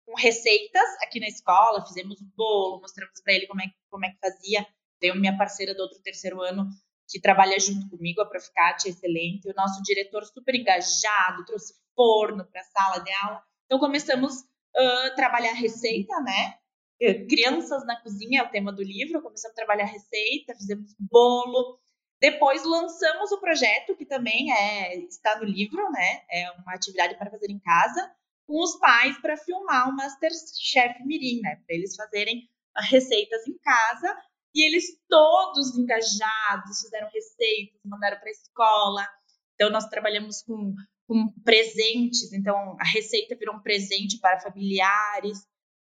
com 0.04 0.14
receitas 0.16 0.88
aqui 1.02 1.20
na 1.20 1.26
escola, 1.26 1.84
fizemos 1.86 2.20
bolo, 2.36 2.80
mostramos 2.80 3.20
para 3.22 3.34
ele 3.34 3.46
como 3.46 3.60
é, 3.62 3.66
como 3.90 4.04
é 4.04 4.10
que 4.10 4.18
fazia. 4.18 4.66
Tenho 5.00 5.16
minha 5.16 5.36
parceira 5.36 5.74
do 5.74 5.82
outro 5.82 6.00
terceiro 6.00 6.40
ano 6.40 6.68
que 7.08 7.20
trabalha 7.20 7.58
junto 7.58 7.88
comigo, 7.90 8.22
a 8.22 8.26
Proficate, 8.26 8.88
excelente. 8.88 9.48
O 9.48 9.54
nosso 9.54 9.82
diretor 9.82 10.24
super 10.24 10.54
engajado, 10.54 11.44
trouxe 11.44 11.74
forno 11.94 12.44
para 12.46 12.60
a 12.60 12.64
sala 12.64 12.98
de 13.04 13.12
aula. 13.12 13.42
Então, 13.66 13.78
começamos 13.78 14.44
a 14.74 15.08
uh, 15.08 15.14
trabalhar 15.14 15.52
receita, 15.52 16.18
né? 16.20 16.56
Crianças 17.28 17.84
na 17.84 18.00
cozinha 18.00 18.40
é 18.40 18.44
o 18.44 18.50
tema 18.50 18.72
do 18.72 18.82
livro. 18.82 19.20
Começamos 19.20 19.52
a 19.52 19.56
trabalhar 19.56 19.86
receita, 19.86 20.54
fizemos 20.54 20.94
bolo. 20.98 21.81
Depois 22.22 22.62
lançamos 22.62 23.32
o 23.32 23.40
projeto, 23.40 23.96
que 23.96 24.06
também 24.06 24.52
é, 24.52 24.96
está 24.96 25.40
no 25.40 25.44
livro, 25.44 25.90
né? 25.90 26.22
É 26.30 26.52
uma 26.52 26.72
atividade 26.72 27.16
para 27.16 27.28
fazer 27.28 27.50
em 27.50 27.58
casa, 27.58 28.14
com 28.46 28.62
os 28.62 28.78
pais 28.78 29.18
para 29.18 29.36
filmar 29.36 29.88
o 29.88 29.96
Masterchef 29.96 31.04
Mirim, 31.04 31.40
né? 31.40 31.56
Para 31.66 31.74
eles 31.74 31.96
fazerem 31.96 32.48
receitas 32.88 33.44
em 33.48 33.58
casa 33.58 34.16
e 34.54 34.64
eles 34.64 34.84
todos 35.08 35.76
engajados, 35.76 36.80
fizeram 36.82 37.10
receitas, 37.12 37.80
mandaram 37.84 38.20
para 38.20 38.28
a 38.28 38.30
escola. 38.30 39.08
Então, 39.56 39.68
nós 39.70 39.88
trabalhamos 39.88 40.42
com, 40.42 40.76
com 41.08 41.26
presentes. 41.42 42.32
Então, 42.32 42.76
a 42.78 42.84
receita 42.84 43.34
virou 43.34 43.56
um 43.56 43.62
presente 43.62 44.20
para 44.20 44.38
familiares. 44.38 45.44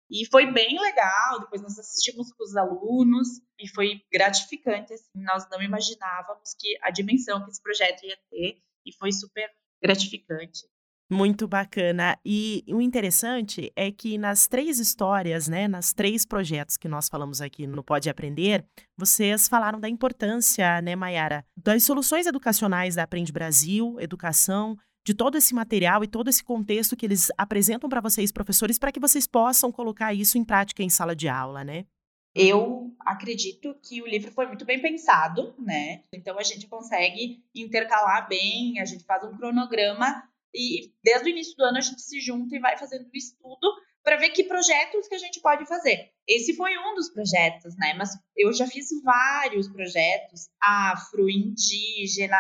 E 0.10 0.26
foi 0.28 0.52
bem 0.52 0.80
legal. 0.80 1.40
Depois, 1.40 1.62
nós 1.62 1.78
assistimos 1.78 2.32
com 2.34 2.44
os 2.44 2.56
alunos 2.56 3.28
e 3.60 3.68
foi 3.70 4.02
gratificante. 4.12 4.94
Assim, 4.94 5.10
nós 5.16 5.48
não 5.50 5.62
imaginávamos 5.62 6.56
que 6.60 6.78
a 6.82 6.92
dimensão 6.92 7.44
que 7.44 7.52
esse 7.52 7.62
projeto 7.62 8.04
ia 8.04 8.18
ter. 8.30 8.62
E 8.86 8.94
foi 8.94 9.12
super 9.12 9.50
gratificante. 9.82 10.68
Muito 11.10 11.48
bacana. 11.48 12.18
E 12.26 12.64
o 12.68 12.82
interessante 12.82 13.72
é 13.76 13.92
que 13.92 14.18
nas 14.18 14.48
três 14.48 14.80
histórias, 14.80 15.48
né, 15.48 15.68
nas 15.68 15.94
três 15.94 16.26
projetos 16.26 16.78
que 16.78 16.88
nós 16.88 17.08
falamos 17.08 17.42
aqui 17.42 17.68
no 17.68 17.84
Pode 17.84 18.10
Aprender, 18.10 18.66
vocês 18.98 19.48
falaram 19.48 19.80
da 19.80 19.88
importância, 19.88 20.82
né, 20.82 20.96
Mayara, 20.96 21.46
das 21.56 21.84
soluções 21.84 22.26
educacionais 22.26 22.96
da 22.96 23.04
Aprende 23.04 23.32
Brasil, 23.32 23.98
educação, 24.00 24.76
de 25.06 25.14
todo 25.14 25.38
esse 25.38 25.54
material 25.54 26.04
e 26.04 26.08
todo 26.08 26.30
esse 26.30 26.44
contexto 26.44 26.96
que 26.96 27.06
eles 27.06 27.28
apresentam 27.38 27.88
para 27.88 28.02
vocês, 28.02 28.32
professores, 28.32 28.80
para 28.80 28.92
que 28.92 29.00
vocês 29.00 29.28
possam 29.28 29.72
colocar 29.72 30.14
isso 30.14 30.38
em 30.38 30.44
prática 30.44 30.82
em 30.82 30.90
sala 30.90 31.16
de 31.16 31.28
aula, 31.28 31.64
né? 31.64 31.86
Eu 32.34 32.92
acredito 33.00 33.74
que 33.82 34.02
o 34.02 34.08
livro 34.08 34.32
foi 34.32 34.48
muito 34.48 34.66
bem 34.66 34.82
pensado, 34.82 35.56
né? 35.60 36.04
Então 36.12 36.38
a 36.38 36.44
gente 36.44 36.68
consegue 36.68 37.42
intercalar 37.54 38.28
bem, 38.28 38.80
a 38.80 38.86
gente 38.86 39.06
faz 39.06 39.24
um 39.24 39.38
cronograma 39.38 40.24
e 40.54 40.92
desde 41.04 41.30
o 41.30 41.32
início 41.32 41.56
do 41.56 41.64
ano 41.64 41.78
a 41.78 41.82
gente 41.82 42.02
se 42.02 42.20
junta 42.20 42.56
e 42.56 42.60
vai 42.60 42.78
fazendo 42.78 43.06
um 43.06 43.12
estudo 43.14 43.72
para 44.04 44.18
ver 44.18 44.32
que 44.32 44.44
projetos 44.44 45.08
que 45.08 45.16
a 45.16 45.20
gente 45.20 45.40
pode 45.40 45.66
fazer. 45.66 46.12
Esse 46.28 46.56
foi 46.56 46.78
um 46.78 46.96
dos 46.96 47.10
projetos, 47.10 47.76
né? 47.78 47.94
Mas 47.94 48.10
eu 48.36 48.52
já 48.54 48.68
fiz 48.68 48.88
vários 49.04 49.70
projetos 49.70 50.50
afro, 50.62 51.30
indígena, 51.30 52.38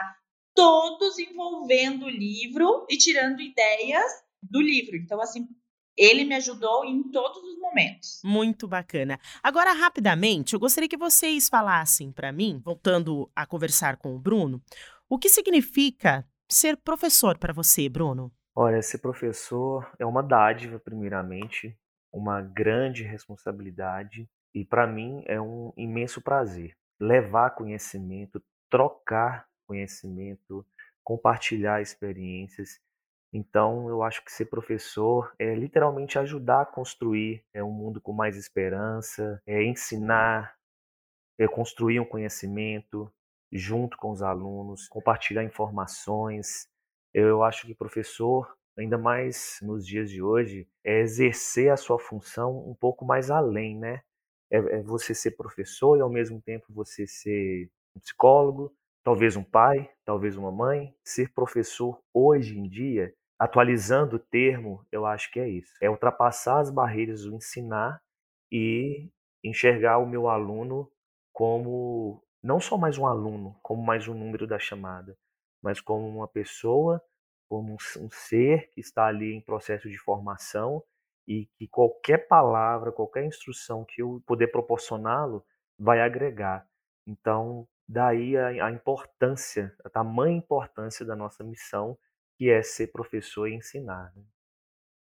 todos 0.55 1.19
envolvendo 1.19 2.05
o 2.05 2.09
livro 2.09 2.85
e 2.89 2.97
tirando 2.97 3.41
ideias 3.41 4.11
do 4.41 4.61
livro. 4.61 4.95
Então, 4.95 5.21
assim, 5.21 5.47
ele 5.97 6.23
me 6.23 6.35
ajudou 6.35 6.85
em 6.85 7.03
todos 7.11 7.43
os 7.43 7.59
momentos. 7.59 8.21
Muito 8.23 8.67
bacana. 8.67 9.19
Agora, 9.43 9.73
rapidamente, 9.73 10.53
eu 10.53 10.59
gostaria 10.59 10.89
que 10.89 10.97
vocês 10.97 11.49
falassem 11.49 12.11
para 12.11 12.31
mim, 12.31 12.61
voltando 12.63 13.29
a 13.35 13.45
conversar 13.45 13.97
com 13.97 14.15
o 14.15 14.19
Bruno, 14.19 14.61
o 15.09 15.19
que 15.19 15.29
significa 15.29 16.27
ser 16.49 16.77
professor 16.77 17.37
para 17.37 17.53
você, 17.53 17.87
Bruno? 17.89 18.31
Olha, 18.55 18.81
ser 18.81 18.99
professor 18.99 19.89
é 19.99 20.05
uma 20.05 20.23
dádiva, 20.23 20.79
primeiramente, 20.79 21.77
uma 22.11 22.41
grande 22.41 23.03
responsabilidade 23.03 24.27
e 24.53 24.63
para 24.63 24.87
mim 24.87 25.21
é 25.25 25.39
um 25.39 25.73
imenso 25.75 26.21
prazer 26.21 26.73
levar 26.99 27.51
conhecimento, 27.51 28.41
trocar 28.69 29.45
conhecimento, 29.65 30.65
compartilhar 31.03 31.81
experiências. 31.81 32.79
Então, 33.33 33.89
eu 33.89 34.01
acho 34.01 34.23
que 34.23 34.31
ser 34.31 34.45
professor 34.45 35.33
é 35.37 35.53
literalmente 35.53 36.17
ajudar 36.17 36.61
a 36.61 36.65
construir 36.65 37.43
é 37.53 37.63
um 37.63 37.71
mundo 37.71 37.99
com 38.01 38.13
mais 38.13 38.37
esperança, 38.37 39.41
é 39.45 39.63
ensinar, 39.63 40.55
é 41.37 41.47
construir 41.47 41.99
um 41.99 42.05
conhecimento, 42.05 43.11
junto 43.51 43.97
com 43.97 44.11
os 44.11 44.21
alunos, 44.21 44.87
compartilhar 44.87 45.43
informações. 45.43 46.67
Eu 47.13 47.43
acho 47.43 47.67
que 47.67 47.75
professor, 47.75 48.55
ainda 48.77 48.97
mais 48.97 49.59
nos 49.61 49.85
dias 49.85 50.09
de 50.09 50.21
hoje, 50.21 50.67
é 50.83 50.99
exercer 51.01 51.71
a 51.71 51.77
sua 51.77 51.99
função 51.99 52.57
um 52.69 52.73
pouco 52.73 53.05
mais 53.05 53.29
além, 53.29 53.77
né? 53.77 54.01
É, 54.51 54.57
é 54.57 54.81
você 54.83 55.13
ser 55.13 55.31
professor 55.31 55.97
e 55.97 56.01
ao 56.01 56.09
mesmo 56.09 56.41
tempo 56.41 56.65
você 56.69 57.07
ser 57.07 57.69
um 57.95 57.99
psicólogo, 57.99 58.73
talvez 59.05 59.37
um 59.37 59.43
pai, 59.43 59.89
talvez 60.03 60.35
uma 60.35 60.51
mãe. 60.51 60.93
Ser 61.05 61.31
professor 61.33 62.01
hoje 62.13 62.57
em 62.57 62.67
dia, 62.67 63.13
atualizando 63.39 64.15
o 64.17 64.19
termo, 64.19 64.85
eu 64.91 65.05
acho 65.05 65.31
que 65.31 65.39
é 65.39 65.47
isso. 65.47 65.73
É 65.79 65.89
ultrapassar 65.89 66.59
as 66.59 66.71
barreiras 66.71 67.23
do 67.23 67.35
ensinar 67.35 68.01
e 68.51 69.09
enxergar 69.43 69.99
o 69.99 70.07
meu 70.07 70.27
aluno 70.27 70.91
como 71.31 72.23
não 72.43 72.59
só 72.59 72.77
mais 72.77 72.97
um 72.97 73.05
aluno, 73.05 73.55
como 73.61 73.83
mais 73.83 74.07
um 74.07 74.13
número 74.13 74.47
da 74.47 74.57
chamada, 74.57 75.15
mas 75.61 75.79
como 75.79 76.07
uma 76.07 76.27
pessoa 76.27 77.01
como 77.47 77.73
um, 77.73 78.09
ser 78.09 78.71
que 78.73 78.81
está 78.81 79.05
ali 79.05 79.33
em 79.33 79.41
processo 79.41 79.89
de 79.89 79.97
formação 79.97 80.83
e 81.27 81.47
que 81.57 81.67
qualquer 81.67 82.27
palavra, 82.27 82.91
qualquer 82.91 83.25
instrução 83.25 83.85
que 83.85 84.01
eu 84.01 84.21
puder 84.25 84.47
proporcioná-lo 84.47 85.45
vai 85.77 86.01
agregar. 86.01 86.67
Então, 87.07 87.67
daí 87.87 88.35
a, 88.37 88.65
a, 88.65 88.71
importância, 88.71 89.75
a 89.83 89.89
tamanha 89.89 90.37
importância 90.37 91.05
da 91.05 91.15
nossa 91.15 91.43
missão, 91.43 91.97
que 92.37 92.49
é 92.49 92.61
ser 92.61 92.87
professor 92.87 93.47
e 93.47 93.55
ensinar. 93.55 94.11
Né? 94.15 94.23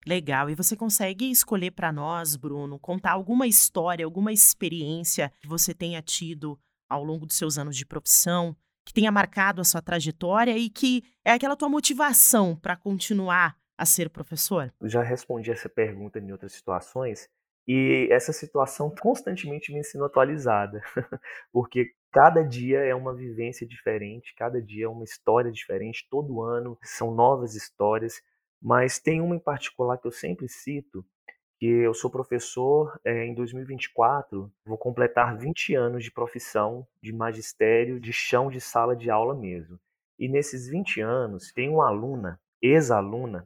Legal. 0.06 0.50
E 0.50 0.56
você 0.56 0.76
consegue 0.76 1.32
escolher 1.32 1.72
para 1.72 1.92
nós, 1.92 2.36
Bruno, 2.36 2.78
contar 2.80 3.12
alguma 3.12 3.48
história, 3.48 4.06
alguma 4.06 4.32
experiência 4.32 5.32
que 5.40 5.48
você 5.48 5.74
tenha 5.74 6.02
tido 6.02 6.60
ao 6.88 7.04
longo 7.04 7.26
dos 7.26 7.38
seus 7.38 7.58
anos 7.58 7.76
de 7.76 7.86
profissão, 7.86 8.56
que 8.86 8.94
tenha 8.94 9.12
marcado 9.12 9.62
a 9.62 9.64
sua 9.64 9.82
trajetória 9.82 10.56
e 10.56 10.70
que 10.70 11.04
é 11.24 11.32
aquela 11.32 11.56
tua 11.56 11.68
motivação 11.68 12.56
para 12.56 12.76
continuar 12.76 13.58
a 13.78 13.86
ser 13.86 14.10
professor? 14.10 14.72
Já 14.84 15.02
respondi 15.02 15.52
essa 15.52 15.68
pergunta 15.68 16.20
em 16.20 16.32
outras 16.32 16.54
situações 16.54 17.28
e 17.68 18.08
essa 18.12 18.32
situação 18.32 18.94
constantemente 19.02 19.72
vem 19.72 19.82
sendo 19.82 20.06
atualizada, 20.06 20.82
porque 21.52 21.94
cada 22.16 22.42
dia 22.42 22.80
é 22.80 22.96
uma 22.96 23.14
vivência 23.14 23.68
diferente, 23.68 24.34
cada 24.36 24.62
dia 24.62 24.86
é 24.86 24.88
uma 24.88 25.04
história 25.04 25.52
diferente, 25.52 26.08
todo 26.10 26.42
ano 26.42 26.78
são 26.82 27.14
novas 27.14 27.56
histórias, 27.56 28.24
mas 28.62 28.98
tem 28.98 29.20
uma 29.20 29.36
em 29.36 29.40
particular 29.40 29.98
que 29.98 30.08
eu 30.08 30.12
sempre 30.12 30.48
cito, 30.48 31.06
que 31.60 31.66
eu 31.66 31.94
sou 31.94 32.10
professor 32.10 32.98
é, 33.04 33.26
em 33.26 33.34
2024, 33.34 34.50
vou 34.66 34.78
completar 34.78 35.38
20 35.38 35.76
anos 35.76 36.06
de 36.06 36.12
profissão, 36.12 36.88
de 37.04 37.12
magistério, 37.12 38.00
de 38.00 38.14
chão 38.14 38.50
de 38.50 38.62
sala 38.62 38.96
de 38.96 39.10
aula 39.10 39.36
mesmo. 39.36 39.78
E 40.18 40.30
nesses 40.30 40.70
20 40.70 41.02
anos, 41.02 41.52
tem 41.52 41.68
uma 41.68 41.90
aluna, 41.90 42.40
ex-aluna, 42.62 43.46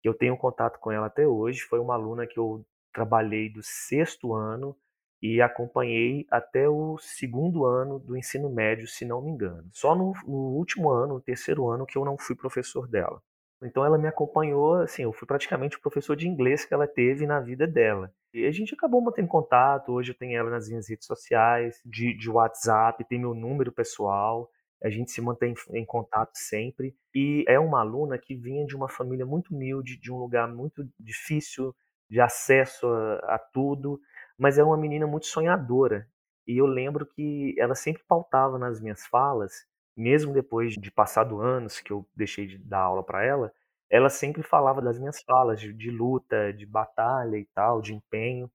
que 0.00 0.08
eu 0.08 0.14
tenho 0.14 0.36
contato 0.36 0.78
com 0.78 0.92
ela 0.92 1.06
até 1.06 1.26
hoje. 1.26 1.62
Foi 1.62 1.80
uma 1.80 1.94
aluna 1.94 2.28
que 2.28 2.38
eu 2.38 2.64
trabalhei 2.92 3.50
do 3.50 3.60
sexto 3.60 4.32
ano 4.32 4.76
e 5.24 5.40
acompanhei 5.40 6.26
até 6.30 6.68
o 6.68 6.98
segundo 6.98 7.64
ano 7.64 7.98
do 7.98 8.14
ensino 8.14 8.50
médio, 8.50 8.86
se 8.86 9.06
não 9.06 9.22
me 9.22 9.30
engano. 9.30 9.66
Só 9.72 9.94
no, 9.94 10.12
no 10.26 10.54
último 10.54 10.90
ano, 10.90 11.14
no 11.14 11.20
terceiro 11.22 11.66
ano, 11.70 11.86
que 11.86 11.96
eu 11.96 12.04
não 12.04 12.18
fui 12.18 12.36
professor 12.36 12.86
dela. 12.86 13.22
Então 13.62 13.82
ela 13.82 13.96
me 13.96 14.06
acompanhou, 14.06 14.74
assim, 14.74 15.04
eu 15.04 15.14
fui 15.14 15.26
praticamente 15.26 15.78
o 15.78 15.80
professor 15.80 16.14
de 16.14 16.28
inglês 16.28 16.66
que 16.66 16.74
ela 16.74 16.86
teve 16.86 17.26
na 17.26 17.40
vida 17.40 17.66
dela. 17.66 18.12
E 18.34 18.44
a 18.44 18.50
gente 18.50 18.74
acabou 18.74 19.00
mantendo 19.00 19.26
contato, 19.28 19.92
hoje 19.92 20.10
eu 20.10 20.14
tenho 20.14 20.38
ela 20.38 20.50
nas 20.50 20.68
minhas 20.68 20.90
redes 20.90 21.06
sociais, 21.06 21.80
de, 21.86 22.14
de 22.14 22.28
WhatsApp, 22.28 23.02
tem 23.08 23.18
meu 23.18 23.32
número 23.32 23.72
pessoal 23.72 24.50
a 24.82 24.90
gente 24.90 25.10
se 25.10 25.22
mantém 25.22 25.54
em 25.70 25.86
contato 25.86 26.32
sempre. 26.34 26.94
E 27.14 27.42
é 27.48 27.58
uma 27.58 27.80
aluna 27.80 28.18
que 28.18 28.34
vinha 28.36 28.66
de 28.66 28.76
uma 28.76 28.86
família 28.86 29.24
muito 29.24 29.54
humilde, 29.54 29.98
de 29.98 30.12
um 30.12 30.18
lugar 30.18 30.46
muito 30.46 30.86
difícil 31.00 31.74
de 32.10 32.20
acesso 32.20 32.86
a, 32.86 33.34
a 33.34 33.38
tudo, 33.38 33.98
mas 34.38 34.58
é 34.58 34.64
uma 34.64 34.76
menina 34.76 35.06
muito 35.06 35.26
sonhadora. 35.26 36.08
E 36.46 36.58
eu 36.58 36.66
lembro 36.66 37.06
que 37.06 37.54
ela 37.58 37.74
sempre 37.74 38.02
pautava 38.06 38.58
nas 38.58 38.80
minhas 38.80 39.06
falas, 39.06 39.66
mesmo 39.96 40.32
depois 40.32 40.74
de 40.74 40.90
passado 40.90 41.40
anos 41.40 41.80
que 41.80 41.92
eu 41.92 42.06
deixei 42.14 42.46
de 42.46 42.58
dar 42.58 42.80
aula 42.80 43.02
para 43.02 43.24
ela, 43.24 43.52
ela 43.88 44.10
sempre 44.10 44.42
falava 44.42 44.82
das 44.82 44.98
minhas 44.98 45.22
falas 45.22 45.60
de, 45.60 45.72
de, 45.72 45.90
luta, 45.90 46.52
de 46.52 46.66
batalha 46.66 47.36
e 47.36 47.44
tal, 47.54 47.80
de 47.80 47.94
empenho. 47.94 48.50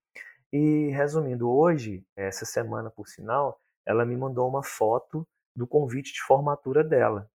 E 0.51 0.89
resumindo, 0.89 1.49
hoje, 1.49 2.03
essa 2.15 2.45
semana 2.45 2.89
por 2.89 3.07
sinal, 3.07 3.59
ela 3.85 4.05
me 4.05 4.17
mandou 4.17 4.47
uma 4.49 4.63
foto 4.63 5.27
do 5.55 5.67
convite 5.67 6.13
de 6.13 6.21
formatura 6.21 6.83
dela. 6.83 7.29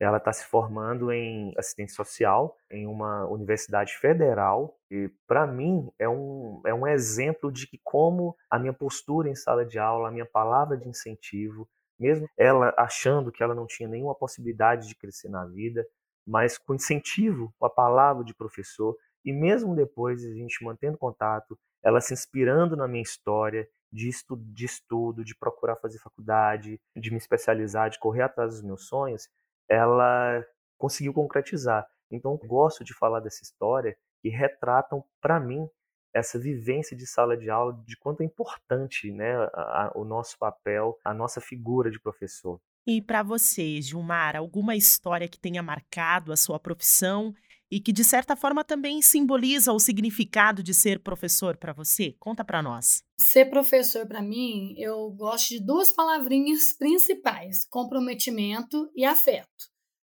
Ela 0.00 0.18
está 0.18 0.32
se 0.32 0.44
formando 0.46 1.12
em 1.12 1.54
assistente 1.56 1.92
social 1.92 2.56
em 2.70 2.86
uma 2.86 3.26
universidade 3.26 3.96
federal 3.96 4.76
e, 4.90 5.08
para 5.26 5.46
mim, 5.46 5.90
é 5.98 6.08
um, 6.08 6.60
é 6.66 6.74
um 6.74 6.86
exemplo 6.86 7.50
de 7.50 7.66
que 7.66 7.80
como 7.82 8.36
a 8.50 8.58
minha 8.58 8.72
postura 8.72 9.28
em 9.28 9.34
sala 9.34 9.64
de 9.64 9.78
aula, 9.78 10.08
a 10.08 10.12
minha 10.12 10.26
palavra 10.26 10.76
de 10.76 10.88
incentivo, 10.88 11.68
mesmo 11.98 12.28
ela 12.36 12.74
achando 12.76 13.30
que 13.30 13.42
ela 13.42 13.54
não 13.54 13.66
tinha 13.66 13.88
nenhuma 13.88 14.14
possibilidade 14.14 14.88
de 14.88 14.96
crescer 14.96 15.28
na 15.28 15.46
vida, 15.46 15.86
mas 16.26 16.58
com 16.58 16.74
incentivo, 16.74 17.54
com 17.58 17.66
a 17.66 17.70
palavra 17.70 18.24
de 18.24 18.34
professor, 18.34 18.96
e 19.24 19.32
mesmo 19.32 19.74
depois 19.74 20.24
a 20.24 20.34
gente 20.34 20.64
mantendo 20.64 20.98
contato, 20.98 21.58
ela 21.82 22.00
se 22.00 22.12
inspirando 22.12 22.76
na 22.76 22.88
minha 22.88 23.02
história 23.02 23.68
de, 23.92 24.08
estu 24.08 24.36
de 24.36 24.64
estudo, 24.64 25.24
de 25.24 25.36
procurar 25.36 25.76
fazer 25.76 25.98
faculdade, 25.98 26.80
de 26.96 27.10
me 27.10 27.16
especializar, 27.16 27.90
de 27.90 27.98
correr 27.98 28.22
atrás 28.22 28.54
dos 28.54 28.62
meus 28.62 28.88
sonhos, 28.88 29.28
ela 29.68 30.44
conseguiu 30.78 31.12
concretizar. 31.12 31.86
Então, 32.10 32.38
gosto 32.44 32.84
de 32.84 32.94
falar 32.94 33.20
dessa 33.20 33.42
história 33.42 33.96
que 34.22 34.28
retratam, 34.28 35.04
para 35.20 35.40
mim, 35.40 35.68
essa 36.14 36.38
vivência 36.38 36.96
de 36.96 37.06
sala 37.06 37.36
de 37.36 37.50
aula, 37.50 37.74
de 37.86 37.96
quanto 37.96 38.22
é 38.22 38.24
importante 38.24 39.10
né, 39.10 39.34
a, 39.52 39.86
a, 39.86 39.92
o 39.96 40.04
nosso 40.04 40.38
papel, 40.38 40.96
a 41.04 41.12
nossa 41.12 41.40
figura 41.40 41.90
de 41.90 42.00
professor. 42.00 42.60
E 42.86 43.02
para 43.02 43.22
você, 43.22 43.80
Gilmar, 43.80 44.36
alguma 44.36 44.76
história 44.76 45.26
que 45.26 45.38
tenha 45.38 45.62
marcado 45.62 46.32
a 46.32 46.36
sua 46.36 46.60
profissão 46.60 47.34
e 47.74 47.80
que 47.80 47.92
de 47.92 48.04
certa 48.04 48.36
forma 48.36 48.62
também 48.62 49.02
simboliza 49.02 49.72
o 49.72 49.80
significado 49.80 50.62
de 50.62 50.72
ser 50.72 51.00
professor 51.00 51.56
para 51.56 51.72
você? 51.72 52.14
Conta 52.20 52.44
para 52.44 52.62
nós. 52.62 53.02
Ser 53.18 53.46
professor 53.46 54.06
para 54.06 54.22
mim, 54.22 54.76
eu 54.78 55.10
gosto 55.10 55.48
de 55.48 55.58
duas 55.58 55.90
palavrinhas 55.90 56.72
principais: 56.78 57.64
comprometimento 57.64 58.88
e 58.94 59.04
afeto, 59.04 59.48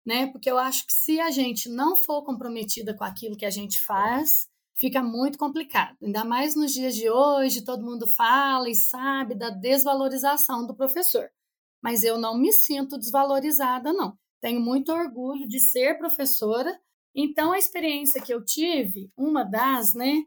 né? 0.04 0.26
Porque 0.26 0.50
eu 0.50 0.58
acho 0.58 0.84
que 0.84 0.92
se 0.92 1.20
a 1.20 1.30
gente 1.30 1.68
não 1.68 1.94
for 1.94 2.24
comprometida 2.24 2.94
com 2.94 3.04
aquilo 3.04 3.36
que 3.36 3.46
a 3.46 3.50
gente 3.50 3.80
faz, 3.80 4.48
fica 4.74 5.00
muito 5.00 5.38
complicado. 5.38 5.96
Ainda 6.02 6.24
mais 6.24 6.56
nos 6.56 6.72
dias 6.72 6.96
de 6.96 7.08
hoje, 7.08 7.62
todo 7.62 7.86
mundo 7.86 8.08
fala 8.08 8.68
e 8.68 8.74
sabe 8.74 9.36
da 9.36 9.50
desvalorização 9.50 10.66
do 10.66 10.74
professor. 10.74 11.30
Mas 11.80 12.02
eu 12.02 12.18
não 12.18 12.36
me 12.36 12.52
sinto 12.52 12.98
desvalorizada, 12.98 13.92
não. 13.92 14.18
Tenho 14.40 14.60
muito 14.60 14.90
orgulho 14.90 15.46
de 15.46 15.60
ser 15.60 15.96
professora 15.96 16.76
então, 17.14 17.52
a 17.52 17.58
experiência 17.58 18.20
que 18.20 18.32
eu 18.32 18.44
tive, 18.44 19.10
uma 19.16 19.44
das, 19.44 19.94
né, 19.94 20.22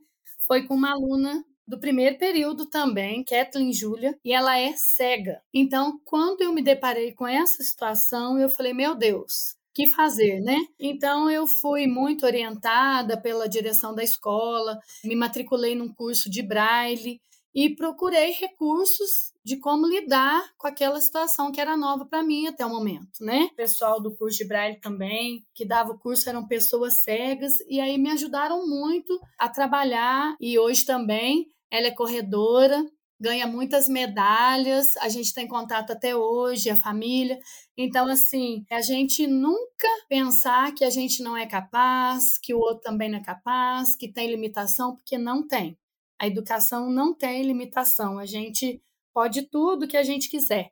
foi 0.47 0.67
com 0.67 0.75
uma 0.75 0.91
aluna 0.91 1.43
do 1.67 1.79
primeiro 1.79 2.17
período 2.17 2.65
também, 2.67 3.23
Kathleen 3.23 3.73
Júlia, 3.73 4.17
e 4.23 4.31
ela 4.31 4.57
é 4.57 4.73
cega. 4.73 5.41
Então, 5.53 5.99
quando 6.05 6.41
eu 6.41 6.53
me 6.53 6.61
deparei 6.61 7.11
com 7.13 7.27
essa 7.27 7.63
situação, 7.63 8.37
eu 8.37 8.49
falei, 8.49 8.73
meu 8.73 8.93
Deus, 8.93 9.55
que 9.73 9.87
fazer, 9.89 10.39
né? 10.39 10.57
Então 10.79 11.29
eu 11.29 11.45
fui 11.45 11.85
muito 11.85 12.25
orientada 12.25 13.19
pela 13.19 13.49
direção 13.49 13.93
da 13.93 14.03
escola, 14.03 14.79
me 15.03 15.15
matriculei 15.15 15.75
num 15.75 15.93
curso 15.93 16.29
de 16.29 16.41
braille 16.41 17.19
e 17.55 17.73
procurei 17.73 18.33
recursos 18.33 19.33
de 19.41 19.55
como 19.55 19.87
lidar 19.87 20.43
com 20.57 20.67
aquela 20.67 20.99
situação 20.99 21.53
que 21.53 21.61
era 21.61 21.77
nova 21.77 22.05
para 22.05 22.21
mim 22.21 22.47
até 22.47 22.65
o 22.65 22.69
momento, 22.69 23.21
né? 23.21 23.47
O 23.53 23.55
pessoal 23.55 24.01
do 24.01 24.13
curso 24.13 24.39
de 24.39 24.45
Braille 24.45 24.81
também, 24.81 25.45
que 25.53 25.65
dava 25.65 25.91
o 25.91 25.97
curso, 25.97 26.27
eram 26.27 26.45
pessoas 26.45 27.01
cegas 27.01 27.53
e 27.69 27.79
aí 27.79 27.97
me 27.97 28.11
ajudaram 28.11 28.67
muito 28.67 29.17
a 29.39 29.47
trabalhar 29.47 30.35
e 30.41 30.59
hoje 30.59 30.85
também 30.85 31.47
ela 31.71 31.87
é 31.87 31.91
corredora, 31.91 32.83
ganha 33.19 33.47
muitas 33.47 33.87
medalhas, 33.87 34.97
a 34.97 35.07
gente 35.07 35.33
tem 35.33 35.47
contato 35.47 35.91
até 35.91 36.15
hoje, 36.15 36.69
a 36.69 36.75
família. 36.75 37.39
Então, 37.77 38.07
assim, 38.07 38.65
a 38.69 38.81
gente 38.81 39.25
nunca 39.27 39.87
pensar 40.09 40.73
que 40.73 40.83
a 40.83 40.89
gente 40.89 41.23
não 41.23 41.37
é 41.37 41.45
capaz, 41.45 42.37
que 42.37 42.53
o 42.53 42.59
outro 42.59 42.81
também 42.81 43.09
não 43.09 43.19
é 43.19 43.23
capaz, 43.23 43.95
que 43.95 44.11
tem 44.11 44.29
limitação, 44.29 44.95
porque 44.95 45.17
não 45.17 45.47
tem. 45.47 45.77
A 46.19 46.27
educação 46.27 46.89
não 46.89 47.13
tem 47.13 47.43
limitação, 47.43 48.17
a 48.19 48.25
gente 48.25 48.81
pode 49.13 49.49
tudo 49.49 49.87
que 49.87 49.97
a 49.97 50.03
gente 50.03 50.29
quiser. 50.29 50.71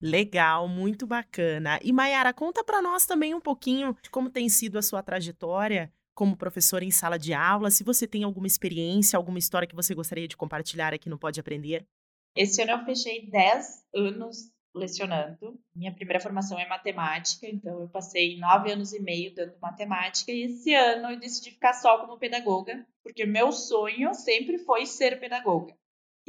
Legal, 0.00 0.68
muito 0.68 1.06
bacana. 1.06 1.78
E 1.82 1.92
Mayara, 1.92 2.32
conta 2.32 2.62
para 2.62 2.80
nós 2.80 3.04
também 3.04 3.34
um 3.34 3.40
pouquinho 3.40 3.96
de 4.00 4.10
como 4.10 4.30
tem 4.30 4.48
sido 4.48 4.78
a 4.78 4.82
sua 4.82 5.02
trajetória 5.02 5.92
como 6.18 6.36
professora 6.36 6.84
em 6.84 6.90
sala 6.90 7.16
de 7.16 7.32
aula, 7.32 7.70
se 7.70 7.84
você 7.84 8.04
tem 8.04 8.24
alguma 8.24 8.48
experiência, 8.48 9.16
alguma 9.16 9.38
história 9.38 9.68
que 9.68 9.74
você 9.76 9.94
gostaria 9.94 10.26
de 10.26 10.36
compartilhar 10.36 10.92
aqui 10.92 11.08
no 11.08 11.16
Pode 11.16 11.38
Aprender. 11.38 11.86
Esse 12.34 12.60
ano 12.60 12.72
eu 12.72 12.84
fechei 12.84 13.30
10 13.30 13.84
anos 13.94 14.50
lecionando. 14.74 15.58
Minha 15.74 15.94
primeira 15.94 16.20
formação 16.20 16.58
é 16.58 16.68
matemática, 16.68 17.46
então 17.46 17.80
eu 17.80 17.88
passei 17.88 18.38
nove 18.38 18.70
anos 18.70 18.92
e 18.92 19.00
meio 19.00 19.34
dando 19.34 19.58
matemática 19.60 20.32
e 20.32 20.42
esse 20.42 20.74
ano 20.74 21.10
eu 21.10 21.18
decidi 21.18 21.50
ficar 21.50 21.72
só 21.74 21.98
como 21.98 22.18
pedagoga, 22.18 22.86
porque 23.02 23.24
meu 23.24 23.52
sonho 23.52 24.14
sempre 24.14 24.58
foi 24.58 24.86
ser 24.86 25.18
pedagoga. 25.18 25.74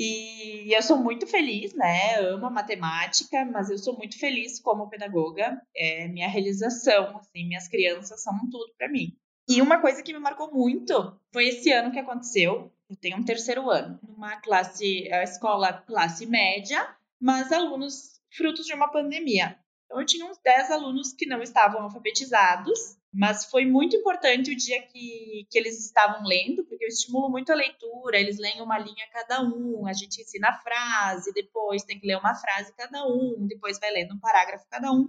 E 0.01 0.73
eu 0.73 0.81
sou 0.81 0.97
muito 0.97 1.27
feliz, 1.27 1.73
né? 1.73 2.15
Amo 2.19 2.45
a 2.45 2.49
matemática, 2.49 3.43
mas 3.43 3.69
eu 3.69 3.77
sou 3.77 3.97
muito 3.97 4.17
feliz 4.17 4.57
como 4.57 4.89
pedagoga. 4.89 5.61
É 5.75 6.07
minha 6.07 6.29
realização, 6.29 7.17
assim, 7.17 7.45
minhas 7.45 7.67
crianças 7.67 8.23
são 8.23 8.33
tudo 8.49 8.73
para 8.77 8.87
mim. 8.87 9.13
E 9.49 9.61
uma 9.61 9.81
coisa 9.81 10.01
que 10.01 10.13
me 10.13 10.19
marcou 10.19 10.53
muito 10.53 11.19
foi 11.33 11.49
esse 11.49 11.69
ano 11.73 11.91
que 11.91 11.99
aconteceu. 11.99 12.71
Eu 12.89 12.95
tenho 12.95 13.17
um 13.17 13.25
terceiro 13.25 13.69
ano, 13.69 13.99
numa 14.07 14.37
classe, 14.37 15.05
escola 15.23 15.73
classe 15.73 16.25
média, 16.25 16.95
mas 17.19 17.51
alunos 17.51 18.18
frutos 18.31 18.65
de 18.65 18.73
uma 18.73 18.91
pandemia. 18.91 19.57
Então, 19.85 19.99
eu 19.99 20.05
tinha 20.05 20.25
uns 20.25 20.37
10 20.37 20.71
alunos 20.71 21.13
que 21.13 21.25
não 21.25 21.41
estavam 21.41 21.81
alfabetizados 21.81 22.99
Mas 23.11 23.45
foi 23.45 23.65
muito 23.65 23.95
importante 23.95 24.51
o 24.51 24.55
dia 24.55 24.81
que, 24.83 25.47
que 25.49 25.57
eles 25.57 25.83
estavam 25.83 26.23
lendo, 26.23 26.63
porque 26.65 26.85
eu 26.85 26.87
estimulo 26.87 27.29
muito 27.29 27.51
a 27.51 27.55
leitura, 27.55 28.19
eles 28.19 28.37
leem 28.37 28.61
uma 28.61 28.77
linha 28.77 29.07
cada 29.11 29.41
um, 29.41 29.87
a 29.87 29.93
gente 29.93 30.21
ensina 30.21 30.49
a 30.49 30.59
frase, 30.59 31.33
depois 31.33 31.83
tem 31.83 31.99
que 31.99 32.05
ler 32.05 32.17
uma 32.17 32.35
frase 32.35 32.71
cada 32.75 33.07
um, 33.07 33.47
depois 33.47 33.79
vai 33.79 33.91
lendo 33.91 34.13
um 34.13 34.19
parágrafo 34.19 34.67
cada 34.69 34.91
um. 34.91 35.07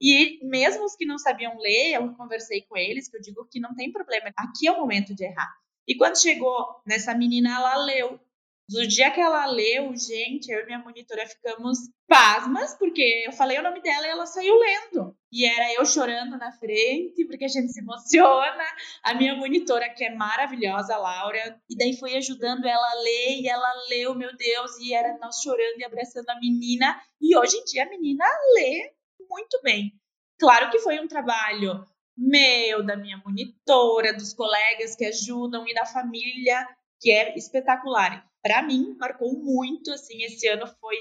E 0.00 0.38
mesmo 0.46 0.84
os 0.84 0.94
que 0.94 1.04
não 1.04 1.18
sabiam 1.18 1.58
ler, 1.58 1.94
eu 1.94 2.14
conversei 2.14 2.62
com 2.62 2.76
eles, 2.76 3.08
que 3.08 3.16
eu 3.16 3.20
digo 3.20 3.48
que 3.50 3.58
não 3.58 3.74
tem 3.74 3.90
problema, 3.90 4.30
aqui 4.36 4.68
é 4.68 4.72
o 4.72 4.78
momento 4.78 5.12
de 5.14 5.24
errar. 5.24 5.52
E 5.88 5.96
quando 5.96 6.20
chegou 6.20 6.80
nessa 6.86 7.14
menina, 7.14 7.56
ela 7.56 7.76
leu. 7.84 8.20
Do 8.66 8.86
dia 8.88 9.10
que 9.10 9.20
ela 9.20 9.44
leu, 9.44 9.94
gente, 9.94 10.50
eu 10.50 10.60
e 10.60 10.64
minha 10.64 10.78
monitora 10.78 11.26
ficamos 11.26 11.78
pasmas, 12.08 12.74
porque 12.78 13.22
eu 13.26 13.32
falei 13.32 13.58
o 13.58 13.62
nome 13.62 13.82
dela 13.82 14.06
e 14.06 14.10
ela 14.10 14.24
saiu 14.24 14.58
lendo. 14.58 15.14
E 15.30 15.44
era 15.44 15.74
eu 15.74 15.84
chorando 15.84 16.38
na 16.38 16.50
frente, 16.50 17.26
porque 17.26 17.44
a 17.44 17.48
gente 17.48 17.70
se 17.72 17.80
emociona. 17.80 18.64
A 19.02 19.12
minha 19.12 19.36
monitora, 19.36 19.90
que 19.90 20.02
é 20.02 20.14
maravilhosa, 20.14 20.96
Laura, 20.96 21.60
e 21.68 21.76
daí 21.76 21.94
foi 21.98 22.16
ajudando 22.16 22.64
ela 22.64 22.90
a 22.90 23.02
ler, 23.02 23.42
e 23.42 23.48
ela 23.48 23.70
leu, 23.90 24.14
meu 24.14 24.34
Deus, 24.34 24.78
e 24.78 24.94
era 24.94 25.18
nós 25.18 25.42
chorando 25.42 25.78
e 25.78 25.84
abraçando 25.84 26.30
a 26.30 26.40
menina. 26.40 26.98
E 27.20 27.36
hoje 27.36 27.58
em 27.58 27.64
dia 27.64 27.84
a 27.84 27.90
menina 27.90 28.24
lê 28.54 28.94
muito 29.28 29.60
bem. 29.62 29.92
Claro 30.38 30.70
que 30.70 30.78
foi 30.78 30.98
um 31.00 31.06
trabalho 31.06 31.86
meu, 32.16 32.82
da 32.82 32.96
minha 32.96 33.18
monitora, 33.18 34.14
dos 34.14 34.32
colegas 34.32 34.96
que 34.96 35.04
ajudam 35.04 35.68
e 35.68 35.74
da 35.74 35.84
família, 35.84 36.66
que 36.98 37.10
é 37.10 37.36
espetacular 37.36 38.26
para 38.44 38.62
mim, 38.62 38.94
marcou 39.00 39.32
muito, 39.42 39.90
assim, 39.90 40.22
esse 40.22 40.46
ano 40.48 40.66
foi 40.78 40.96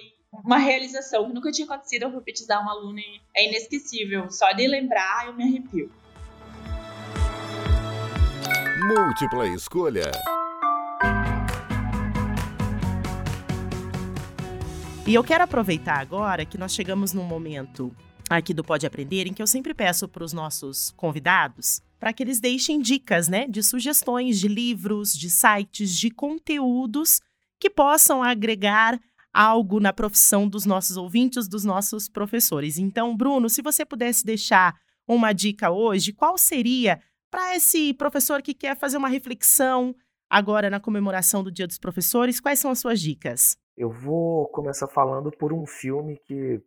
uma 0.46 0.58
realização 0.58 1.28
que 1.28 1.34
nunca 1.34 1.52
tinha 1.52 1.66
acontecido 1.66 2.04
alfabetizar 2.04 2.66
um 2.66 2.70
aluno 2.70 2.98
e 3.00 3.22
é 3.36 3.50
inesquecível. 3.50 4.32
Só 4.32 4.54
de 4.54 4.66
lembrar, 4.66 5.28
eu 5.28 5.34
me 5.34 5.44
arrepio. 5.44 5.92
Múltipla 8.88 9.46
escolha. 9.50 10.10
E 15.06 15.14
eu 15.14 15.22
quero 15.22 15.44
aproveitar 15.44 16.00
agora 16.00 16.46
que 16.46 16.58
nós 16.58 16.74
chegamos 16.74 17.12
num 17.12 17.26
momento 17.26 17.94
aqui 18.30 18.54
do 18.54 18.64
Pode 18.64 18.86
Aprender 18.86 19.28
em 19.28 19.34
que 19.34 19.42
eu 19.42 19.48
sempre 19.48 19.74
peço 19.74 20.08
para 20.08 20.24
os 20.24 20.32
nossos 20.32 20.92
convidados 20.92 21.82
para 22.00 22.12
que 22.12 22.22
eles 22.22 22.40
deixem 22.40 22.82
dicas, 22.82 23.30
né, 23.30 23.48
de 23.48 23.64
sugestões 23.64 24.38
de 24.38 24.50
livros, 24.50 25.14
de 25.14 25.30
sites, 25.30 25.98
de 25.98 26.10
conteúdos 26.10 27.22
que 27.64 27.70
possam 27.70 28.22
agregar 28.22 29.00
algo 29.34 29.80
na 29.80 29.94
profissão 29.94 30.50
dos 30.50 30.66
nossos 30.66 30.98
ouvintes, 30.98 31.48
dos 31.48 31.64
nossos 31.64 32.10
professores. 32.10 32.78
Então, 32.78 33.16
Bruno, 33.16 33.50
se 33.50 33.62
você 33.62 33.86
pudesse 33.86 34.26
deixar 34.26 34.76
uma 35.08 35.32
dica 35.32 35.72
hoje, 35.72 36.12
qual 36.12 36.38
seria 36.38 37.02
para 37.32 37.56
esse 37.56 37.94
professor 37.94 38.42
que 38.42 38.54
quer 38.54 38.76
fazer 38.76 38.98
uma 38.98 39.08
reflexão 39.08 39.96
agora 40.30 40.70
na 40.70 40.78
comemoração 40.78 41.42
do 41.42 41.50
Dia 41.50 41.66
dos 41.66 41.78
Professores? 41.78 42.42
Quais 42.42 42.60
são 42.60 42.70
as 42.70 42.80
suas 42.80 43.00
dicas? 43.00 43.58
Eu 43.78 43.90
vou 43.90 44.50
começar 44.50 44.90
falando 44.90 45.32
por 45.32 45.54
um 45.54 45.66
filme 45.66 46.20
que 46.26 46.62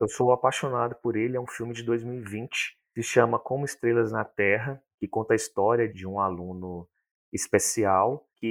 eu 0.00 0.06
sou 0.06 0.30
apaixonado 0.30 0.94
por 1.02 1.16
ele, 1.16 1.36
é 1.36 1.40
um 1.40 1.46
filme 1.48 1.74
de 1.74 1.82
2020, 1.82 2.78
se 2.94 3.02
chama 3.02 3.36
Como 3.36 3.64
Estrelas 3.64 4.12
na 4.12 4.24
Terra, 4.24 4.80
que 5.00 5.08
conta 5.08 5.34
a 5.34 5.36
história 5.36 5.92
de 5.92 6.06
um 6.06 6.20
aluno 6.20 6.88
especial 7.32 8.29
que 8.40 8.46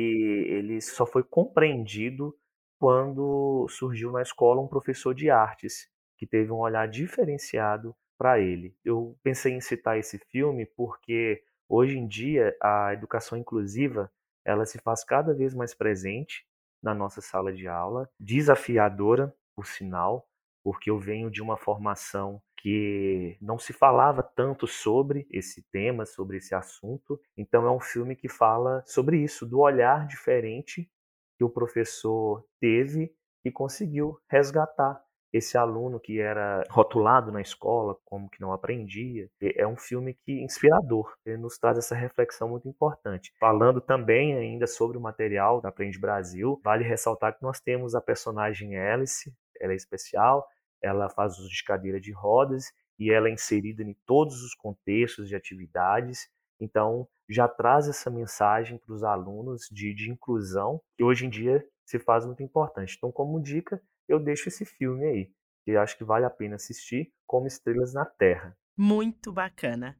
ele 0.47 0.79
só 0.81 1.05
foi 1.05 1.23
compreendido 1.23 2.37
quando 2.79 3.67
surgiu 3.69 4.11
na 4.11 4.21
escola 4.21 4.61
um 4.61 4.67
professor 4.67 5.13
de 5.13 5.29
artes 5.29 5.89
que 6.17 6.27
teve 6.27 6.51
um 6.51 6.59
olhar 6.59 6.87
diferenciado 6.87 7.95
para 8.17 8.39
ele. 8.39 8.75
Eu 8.83 9.17
pensei 9.23 9.53
em 9.53 9.61
citar 9.61 9.97
esse 9.97 10.17
filme 10.17 10.65
porque 10.65 11.43
hoje 11.67 11.97
em 11.97 12.07
dia 12.07 12.55
a 12.61 12.93
educação 12.93 13.37
inclusiva 13.37 14.11
ela 14.45 14.65
se 14.65 14.79
faz 14.79 15.03
cada 15.03 15.33
vez 15.33 15.53
mais 15.53 15.73
presente 15.73 16.45
na 16.81 16.93
nossa 16.93 17.21
sala 17.21 17.51
de 17.51 17.67
aula, 17.67 18.09
desafiadora, 18.19 19.33
por 19.55 19.65
sinal, 19.65 20.27
porque 20.63 20.89
eu 20.89 20.99
venho 20.99 21.29
de 21.29 21.41
uma 21.41 21.57
formação 21.57 22.41
que 22.57 23.37
não 23.41 23.57
se 23.57 23.71
falava 23.71 24.21
tanto 24.21 24.67
sobre 24.67 25.25
esse 25.31 25.63
tema, 25.71 26.05
sobre 26.05 26.37
esse 26.37 26.53
assunto. 26.53 27.19
Então 27.37 27.65
é 27.65 27.71
um 27.71 27.79
filme 27.79 28.15
que 28.15 28.27
fala 28.27 28.83
sobre 28.85 29.17
isso, 29.17 29.45
do 29.45 29.59
olhar 29.59 30.05
diferente 30.05 30.89
que 31.37 31.43
o 31.43 31.49
professor 31.49 32.45
teve 32.59 33.13
e 33.45 33.51
conseguiu 33.51 34.19
resgatar 34.29 35.01
esse 35.31 35.57
aluno 35.57 35.99
que 35.99 36.19
era 36.19 36.63
rotulado 36.69 37.31
na 37.31 37.41
escola 37.41 37.95
como 38.03 38.29
que 38.29 38.41
não 38.41 38.51
aprendia. 38.51 39.29
É 39.41 39.65
um 39.65 39.77
filme 39.77 40.13
que 40.25 40.41
inspirador, 40.43 41.13
ele 41.25 41.37
nos 41.37 41.57
traz 41.57 41.77
essa 41.77 41.95
reflexão 41.95 42.49
muito 42.49 42.67
importante. 42.67 43.31
Falando 43.39 43.79
também 43.79 44.35
ainda 44.35 44.65
sobre 44.67 44.97
o 44.97 45.01
material 45.01 45.61
da 45.61 45.69
Aprende 45.69 45.99
Brasil, 45.99 46.59
vale 46.63 46.83
ressaltar 46.83 47.37
que 47.37 47.43
nós 47.43 47.59
temos 47.59 47.95
a 47.95 48.01
personagem 48.01 48.77
Alice, 48.77 49.33
ela 49.59 49.73
é 49.73 49.75
especial, 49.75 50.47
ela 50.81 51.09
faz 51.09 51.37
uso 51.37 51.49
de 51.49 51.63
cadeira 51.63 51.99
de 51.99 52.11
rodas 52.11 52.65
e 52.97 53.11
ela 53.11 53.29
é 53.29 53.31
inserida 53.31 53.83
em 53.83 53.93
todos 54.05 54.43
os 54.43 54.53
contextos 54.55 55.27
de 55.27 55.35
atividades. 55.35 56.29
Então, 56.59 57.07
já 57.29 57.47
traz 57.47 57.87
essa 57.87 58.09
mensagem 58.09 58.77
para 58.77 58.93
os 58.93 59.03
alunos 59.03 59.67
de, 59.71 59.93
de 59.93 60.11
inclusão, 60.11 60.81
que 60.97 61.03
hoje 61.03 61.25
em 61.25 61.29
dia 61.29 61.65
se 61.85 61.97
faz 61.97 62.25
muito 62.25 62.43
importante. 62.43 62.95
Então, 62.97 63.11
como 63.11 63.41
dica, 63.41 63.81
eu 64.07 64.19
deixo 64.19 64.49
esse 64.49 64.65
filme 64.65 65.05
aí, 65.05 65.31
que 65.63 65.75
acho 65.75 65.97
que 65.97 66.03
vale 66.03 66.25
a 66.25 66.29
pena 66.29 66.55
assistir, 66.55 67.11
como 67.25 67.47
Estrelas 67.47 67.93
na 67.93 68.05
Terra. 68.05 68.57
Muito 68.77 69.31
bacana. 69.31 69.97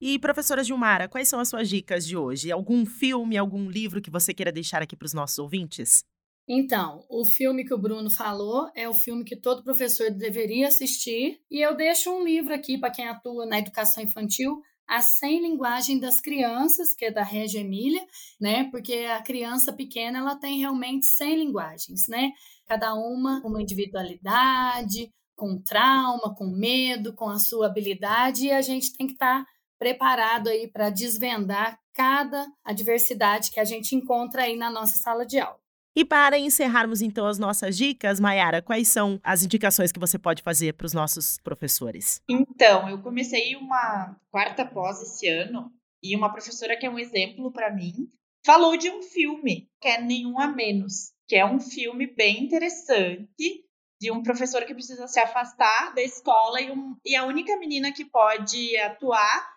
E, 0.00 0.18
professora 0.18 0.64
Gilmara, 0.64 1.08
quais 1.08 1.28
são 1.28 1.38
as 1.38 1.48
suas 1.48 1.68
dicas 1.68 2.04
de 2.04 2.16
hoje? 2.16 2.50
Algum 2.50 2.84
filme, 2.84 3.38
algum 3.38 3.70
livro 3.70 4.02
que 4.02 4.10
você 4.10 4.34
queira 4.34 4.50
deixar 4.50 4.82
aqui 4.82 4.96
para 4.96 5.06
os 5.06 5.14
nossos 5.14 5.38
ouvintes? 5.38 6.04
Então, 6.48 7.04
o 7.08 7.24
filme 7.24 7.64
que 7.64 7.72
o 7.72 7.78
Bruno 7.78 8.10
falou 8.10 8.68
é 8.74 8.88
o 8.88 8.94
filme 8.94 9.24
que 9.24 9.36
todo 9.36 9.62
professor 9.62 10.10
deveria 10.10 10.68
assistir. 10.68 11.40
E 11.50 11.60
eu 11.60 11.76
deixo 11.76 12.10
um 12.10 12.24
livro 12.24 12.52
aqui 12.52 12.76
para 12.76 12.90
quem 12.90 13.06
atua 13.06 13.46
na 13.46 13.58
educação 13.58 14.02
infantil, 14.02 14.60
A 14.86 15.00
Sem 15.00 15.40
Linguagem 15.40 16.00
das 16.00 16.20
Crianças, 16.20 16.94
que 16.94 17.06
é 17.06 17.10
da 17.10 17.22
Regia 17.22 17.60
Emília, 17.60 18.04
né? 18.40 18.64
Porque 18.70 19.06
a 19.10 19.22
criança 19.22 19.72
pequena, 19.72 20.18
ela 20.18 20.36
tem 20.36 20.58
realmente 20.58 21.06
100 21.06 21.36
linguagens, 21.36 22.08
né? 22.08 22.32
Cada 22.66 22.94
uma 22.94 23.40
uma 23.44 23.62
individualidade, 23.62 25.12
com 25.36 25.58
trauma, 25.60 26.34
com 26.34 26.46
medo, 26.46 27.14
com 27.14 27.28
a 27.28 27.38
sua 27.38 27.66
habilidade, 27.66 28.46
e 28.46 28.52
a 28.52 28.62
gente 28.62 28.92
tem 28.92 29.06
que 29.06 29.14
estar 29.14 29.44
tá 29.44 29.50
preparado 29.78 30.48
aí 30.48 30.68
para 30.68 30.90
desvendar 30.90 31.78
cada 31.94 32.46
adversidade 32.64 33.50
que 33.50 33.60
a 33.60 33.64
gente 33.64 33.94
encontra 33.94 34.42
aí 34.42 34.56
na 34.56 34.70
nossa 34.70 34.98
sala 34.98 35.26
de 35.26 35.38
aula. 35.38 35.61
E 35.94 36.04
para 36.04 36.38
encerrarmos 36.38 37.02
então 37.02 37.26
as 37.26 37.38
nossas 37.38 37.76
dicas, 37.76 38.18
Mayara, 38.18 38.62
quais 38.62 38.88
são 38.88 39.20
as 39.22 39.42
indicações 39.42 39.92
que 39.92 40.00
você 40.00 40.18
pode 40.18 40.42
fazer 40.42 40.72
para 40.72 40.86
os 40.86 40.94
nossos 40.94 41.38
professores? 41.38 42.20
Então, 42.28 42.88
eu 42.88 43.02
comecei 43.02 43.54
uma 43.56 44.16
quarta 44.30 44.64
pós 44.64 45.02
esse 45.02 45.28
ano 45.28 45.70
e 46.02 46.16
uma 46.16 46.32
professora 46.32 46.76
que 46.76 46.86
é 46.86 46.90
um 46.90 46.98
exemplo 46.98 47.52
para 47.52 47.72
mim 47.74 48.10
falou 48.44 48.76
de 48.76 48.90
um 48.90 49.02
filme 49.02 49.68
que 49.80 49.88
é 49.88 50.00
Nenhum 50.00 50.38
a 50.38 50.46
Menos, 50.46 51.12
que 51.28 51.36
é 51.36 51.46
um 51.46 51.60
filme 51.60 52.06
bem 52.06 52.44
interessante 52.44 53.64
de 54.00 54.10
um 54.10 54.22
professor 54.22 54.64
que 54.64 54.74
precisa 54.74 55.06
se 55.06 55.20
afastar 55.20 55.94
da 55.94 56.02
escola 56.02 56.60
e, 56.60 56.70
um, 56.72 56.96
e 57.04 57.14
a 57.14 57.24
única 57.24 57.56
menina 57.56 57.92
que 57.92 58.04
pode 58.04 58.76
atuar, 58.78 59.48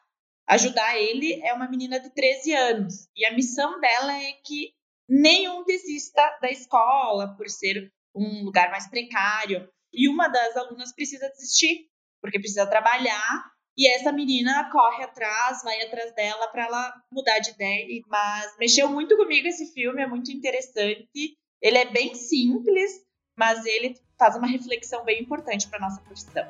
ajudar 0.47 0.95
ele, 0.99 1.41
é 1.41 1.51
uma 1.51 1.67
menina 1.67 1.99
de 1.99 2.11
13 2.11 2.53
anos. 2.53 3.07
E 3.15 3.25
a 3.25 3.33
missão 3.33 3.79
dela 3.79 4.15
é 4.15 4.33
que 4.45 4.74
nenhum 5.07 5.63
desista 5.63 6.37
da 6.41 6.49
escola 6.49 7.35
por 7.35 7.49
ser 7.49 7.91
um 8.15 8.43
lugar 8.43 8.71
mais 8.71 8.87
precário. 8.87 9.67
E 9.93 10.09
uma 10.09 10.27
das 10.27 10.55
alunas 10.57 10.93
precisa 10.93 11.29
desistir, 11.29 11.87
porque 12.21 12.39
precisa 12.39 12.67
trabalhar, 12.67 13.45
e 13.77 13.89
essa 13.93 14.11
menina 14.11 14.69
corre 14.71 15.03
atrás, 15.03 15.61
vai 15.63 15.81
atrás 15.81 16.13
dela 16.15 16.47
para 16.47 16.65
ela 16.65 16.93
mudar 17.11 17.39
de 17.39 17.51
ideia. 17.51 18.01
Mas 18.07 18.55
mexeu 18.57 18.89
muito 18.89 19.17
comigo 19.17 19.47
esse 19.47 19.73
filme, 19.73 20.01
é 20.01 20.07
muito 20.07 20.31
interessante. 20.31 21.37
Ele 21.61 21.77
é 21.77 21.85
bem 21.85 22.15
simples, 22.15 22.91
mas 23.37 23.65
ele 23.65 23.95
faz 24.17 24.35
uma 24.35 24.47
reflexão 24.47 25.03
bem 25.03 25.21
importante 25.21 25.67
para 25.67 25.79
nossa 25.79 26.01
profissão. 26.01 26.47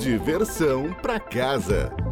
Diversão 0.00 0.92
para 0.94 1.20
casa. 1.20 2.03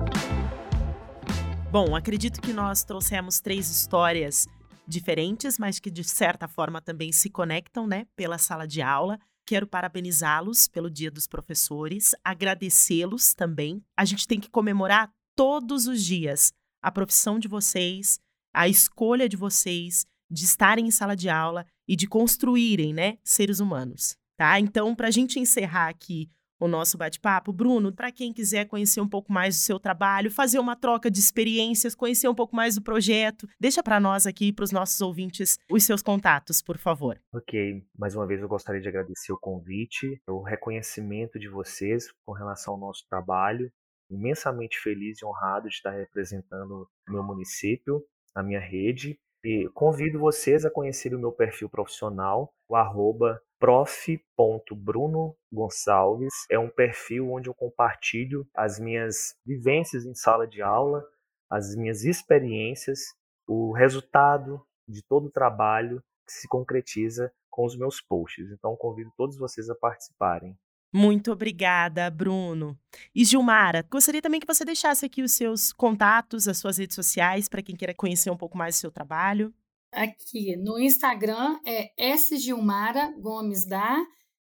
Bom, 1.72 1.96
acredito 1.96 2.38
que 2.38 2.52
nós 2.52 2.84
trouxemos 2.84 3.40
três 3.40 3.70
histórias 3.70 4.46
diferentes, 4.86 5.58
mas 5.58 5.80
que 5.80 5.90
de 5.90 6.04
certa 6.04 6.46
forma 6.46 6.82
também 6.82 7.10
se 7.12 7.30
conectam, 7.30 7.86
né, 7.86 8.04
pela 8.14 8.36
sala 8.36 8.66
de 8.68 8.82
aula. 8.82 9.18
Quero 9.46 9.66
parabenizá-los 9.66 10.68
pelo 10.68 10.90
Dia 10.90 11.10
dos 11.10 11.26
Professores, 11.26 12.14
agradecê-los 12.22 13.32
também. 13.32 13.82
A 13.96 14.04
gente 14.04 14.28
tem 14.28 14.38
que 14.38 14.50
comemorar 14.50 15.10
todos 15.34 15.86
os 15.86 16.04
dias 16.04 16.52
a 16.82 16.92
profissão 16.92 17.38
de 17.38 17.48
vocês, 17.48 18.20
a 18.52 18.68
escolha 18.68 19.26
de 19.26 19.38
vocês 19.38 20.04
de 20.30 20.44
estarem 20.44 20.86
em 20.86 20.90
sala 20.90 21.16
de 21.16 21.30
aula 21.30 21.64
e 21.88 21.96
de 21.96 22.06
construírem, 22.06 22.92
né, 22.92 23.16
seres 23.24 23.60
humanos, 23.60 24.14
tá? 24.36 24.60
Então, 24.60 24.94
para 24.94 25.08
a 25.08 25.10
gente 25.10 25.40
encerrar 25.40 25.88
aqui 25.88 26.28
o 26.62 26.68
nosso 26.68 26.96
bate-papo. 26.96 27.52
Bruno, 27.52 27.92
para 27.92 28.12
quem 28.12 28.32
quiser 28.32 28.66
conhecer 28.66 29.00
um 29.00 29.08
pouco 29.08 29.32
mais 29.32 29.56
do 29.56 29.60
seu 29.60 29.80
trabalho, 29.80 30.30
fazer 30.30 30.60
uma 30.60 30.76
troca 30.76 31.10
de 31.10 31.18
experiências, 31.18 31.94
conhecer 31.94 32.28
um 32.28 32.34
pouco 32.34 32.54
mais 32.54 32.76
do 32.76 32.82
projeto, 32.82 33.48
deixa 33.58 33.82
para 33.82 33.98
nós 33.98 34.26
aqui, 34.26 34.52
para 34.52 34.62
os 34.62 34.70
nossos 34.70 35.00
ouvintes, 35.00 35.58
os 35.68 35.84
seus 35.84 36.02
contatos, 36.02 36.62
por 36.62 36.78
favor. 36.78 37.20
Ok, 37.34 37.84
mais 37.98 38.14
uma 38.14 38.26
vez 38.26 38.40
eu 38.40 38.48
gostaria 38.48 38.80
de 38.80 38.88
agradecer 38.88 39.32
o 39.32 39.38
convite, 39.38 40.22
o 40.28 40.40
reconhecimento 40.40 41.36
de 41.36 41.48
vocês 41.48 42.12
com 42.24 42.32
relação 42.32 42.74
ao 42.74 42.80
nosso 42.80 43.04
trabalho. 43.08 43.70
Imensamente 44.08 44.78
feliz 44.78 45.20
e 45.20 45.24
honrado 45.24 45.68
de 45.68 45.74
estar 45.74 45.90
representando 45.90 46.86
o 47.08 47.12
meu 47.12 47.24
município, 47.24 48.04
a 48.34 48.42
minha 48.42 48.60
rede. 48.60 49.18
E 49.44 49.68
convido 49.74 50.20
vocês 50.20 50.64
a 50.64 50.70
conhecer 50.70 51.12
o 51.14 51.18
meu 51.18 51.32
perfil 51.32 51.68
profissional, 51.68 52.54
o 52.68 52.76
arroba 52.76 53.42
prof.brunogonçalves. 53.58 56.32
É 56.50 56.58
um 56.58 56.70
perfil 56.70 57.32
onde 57.32 57.48
eu 57.48 57.54
compartilho 57.54 58.46
as 58.54 58.78
minhas 58.78 59.34
vivências 59.44 60.04
em 60.04 60.14
sala 60.14 60.46
de 60.46 60.62
aula, 60.62 61.04
as 61.50 61.74
minhas 61.76 62.04
experiências, 62.04 63.00
o 63.46 63.72
resultado 63.72 64.64
de 64.88 65.02
todo 65.02 65.26
o 65.26 65.30
trabalho 65.30 66.02
que 66.26 66.32
se 66.32 66.48
concretiza 66.48 67.32
com 67.50 67.64
os 67.64 67.76
meus 67.76 68.00
posts. 68.00 68.50
Então 68.50 68.76
convido 68.76 69.12
todos 69.16 69.36
vocês 69.36 69.68
a 69.68 69.74
participarem. 69.74 70.56
Muito 70.92 71.32
obrigada, 71.32 72.10
Bruno. 72.10 72.78
E 73.14 73.24
Gilmara, 73.24 73.86
gostaria 73.90 74.20
também 74.20 74.38
que 74.38 74.46
você 74.46 74.64
deixasse 74.64 75.06
aqui 75.06 75.22
os 75.22 75.32
seus 75.32 75.72
contatos, 75.72 76.46
as 76.46 76.58
suas 76.58 76.76
redes 76.76 76.94
sociais, 76.94 77.48
para 77.48 77.62
quem 77.62 77.74
queira 77.74 77.94
conhecer 77.94 78.30
um 78.30 78.36
pouco 78.36 78.58
mais 78.58 78.74
do 78.74 78.80
seu 78.80 78.90
trabalho. 78.90 79.54
Aqui 79.90 80.56
no 80.56 80.78
Instagram 80.78 81.58
é 81.66 81.92
S 81.96 82.36
Gilmara 82.36 83.12
Gomes 83.18 83.66
Dá 83.66 83.96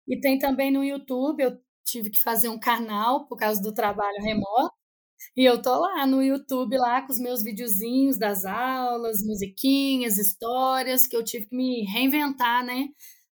e 0.07 0.19
tem 0.19 0.37
também 0.37 0.71
no 0.71 0.83
YouTube. 0.83 1.41
Eu 1.41 1.57
tive 1.85 2.09
que 2.09 2.19
fazer 2.19 2.49
um 2.49 2.59
canal 2.59 3.27
por 3.27 3.37
causa 3.37 3.61
do 3.61 3.73
trabalho 3.73 4.21
remoto. 4.21 4.73
E 5.35 5.45
eu 5.45 5.61
tô 5.61 5.79
lá 5.79 6.05
no 6.05 6.21
YouTube 6.21 6.77
lá 6.77 7.01
com 7.01 7.11
os 7.13 7.19
meus 7.19 7.43
videozinhos 7.43 8.17
das 8.17 8.43
aulas, 8.43 9.23
musiquinhas, 9.23 10.17
histórias 10.17 11.07
que 11.07 11.15
eu 11.15 11.23
tive 11.23 11.45
que 11.45 11.55
me 11.55 11.85
reinventar, 11.85 12.65
né, 12.65 12.87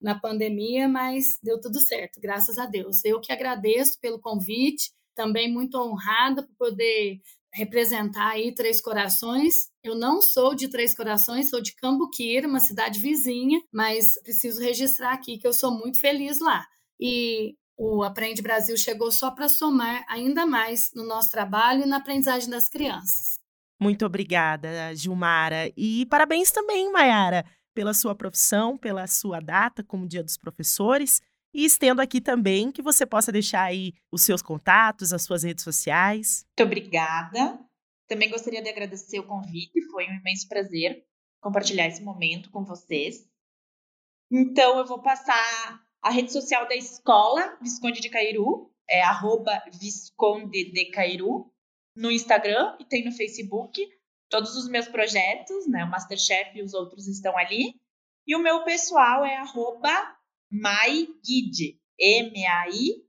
na 0.06 0.14
pandemia, 0.14 0.88
mas 0.88 1.40
deu 1.42 1.60
tudo 1.60 1.82
certo, 1.82 2.22
graças 2.22 2.60
a 2.60 2.68
Deus. 2.68 3.04
Eu 3.04 3.20
que 3.20 3.32
agradeço 3.34 4.00
pelo 4.00 4.20
convite, 4.20 4.92
também 5.16 5.52
muito 5.52 5.80
honrada 5.80 6.44
por 6.44 6.56
poder 6.56 7.20
representar 7.52 8.34
aí 8.34 8.54
Três 8.54 8.80
Corações. 8.80 9.56
Eu 9.84 9.96
não 9.96 10.22
sou 10.22 10.54
de 10.54 10.68
Três 10.68 10.96
Corações, 10.96 11.50
sou 11.50 11.60
de 11.60 11.74
Cambuquira, 11.74 12.48
uma 12.48 12.60
cidade 12.60 13.00
vizinha, 13.00 13.60
mas 13.74 14.14
preciso 14.22 14.62
registrar 14.62 15.14
aqui 15.14 15.40
que 15.40 15.48
eu 15.48 15.54
sou 15.54 15.72
muito 15.72 16.00
feliz 16.00 16.40
lá. 16.40 16.64
E 17.00 17.56
o 17.76 18.04
Aprende 18.04 18.44
Brasil 18.44 18.78
chegou 18.78 19.12
só 19.12 19.32
para 19.32 19.50
somar 19.50 20.06
ainda 20.08 20.46
mais 20.46 20.92
no 20.94 21.04
nosso 21.04 21.32
trabalho 21.32 21.82
e 21.82 21.88
na 21.88 21.98
aprendizagem 21.98 22.48
das 22.48 22.70
crianças. 22.70 23.40
Muito 23.82 24.06
obrigada, 24.06 24.94
Gilmara. 24.94 25.72
E 25.76 26.06
parabéns 26.06 26.52
também, 26.52 26.92
Mayara, 26.92 27.44
pela 27.76 27.94
sua 27.94 28.16
profissão, 28.16 28.78
pela 28.78 29.06
sua 29.06 29.40
data 29.40 29.84
como 29.84 30.08
Dia 30.08 30.24
dos 30.24 30.38
Professores. 30.38 31.22
E 31.54 31.66
estendo 31.66 32.02
aqui 32.02 32.20
também 32.20 32.72
que 32.72 32.82
você 32.82 33.06
possa 33.06 33.32
deixar 33.32 33.64
aí 33.64 33.94
os 34.12 34.24
seus 34.24 34.42
contatos, 34.42 35.14
as 35.14 35.22
suas 35.22 35.44
redes 35.44 35.64
sociais. 35.64 36.46
Muito 36.58 36.68
obrigada. 36.68 37.60
Também 38.08 38.30
gostaria 38.30 38.62
de 38.62 38.70
agradecer 38.70 39.20
o 39.20 39.28
convite, 39.28 39.82
foi 39.92 40.08
um 40.08 40.16
imenso 40.16 40.48
prazer 40.48 41.06
compartilhar 41.42 41.88
esse 41.88 42.02
momento 42.02 42.50
com 42.50 42.64
vocês. 42.64 43.28
Então, 44.32 44.80
eu 44.80 44.86
vou 44.86 45.02
passar 45.02 45.86
a 46.02 46.10
rede 46.10 46.32
social 46.32 46.68
da 46.68 46.76
escola 46.76 47.58
Visconde 47.62 48.02
de 48.02 48.10
Cairu, 48.10 48.72
é 48.90 49.02
arroba 49.02 49.62
Visconde 49.80 50.72
de 50.72 50.86
Cairu, 50.92 51.52
no 51.96 52.12
Instagram 52.12 52.76
e 52.80 52.86
tem 52.86 53.06
no 53.06 53.12
Facebook. 53.12 53.82
Todos 54.30 54.56
os 54.56 54.68
meus 54.68 54.88
projetos, 54.88 55.68
né, 55.68 55.84
o 55.84 55.90
Masterchef 55.90 56.58
e 56.58 56.62
os 56.64 56.74
outros 56.74 57.08
estão 57.08 57.38
ali. 57.38 57.76
E 58.28 58.36
o 58.36 58.40
meu 58.40 58.64
pessoal 58.64 59.24
é 59.24 59.38
arroba 59.38 60.16
MaiGhid, 60.52 61.80
M-A-I-G-H-I-G-G-I. 62.00 63.06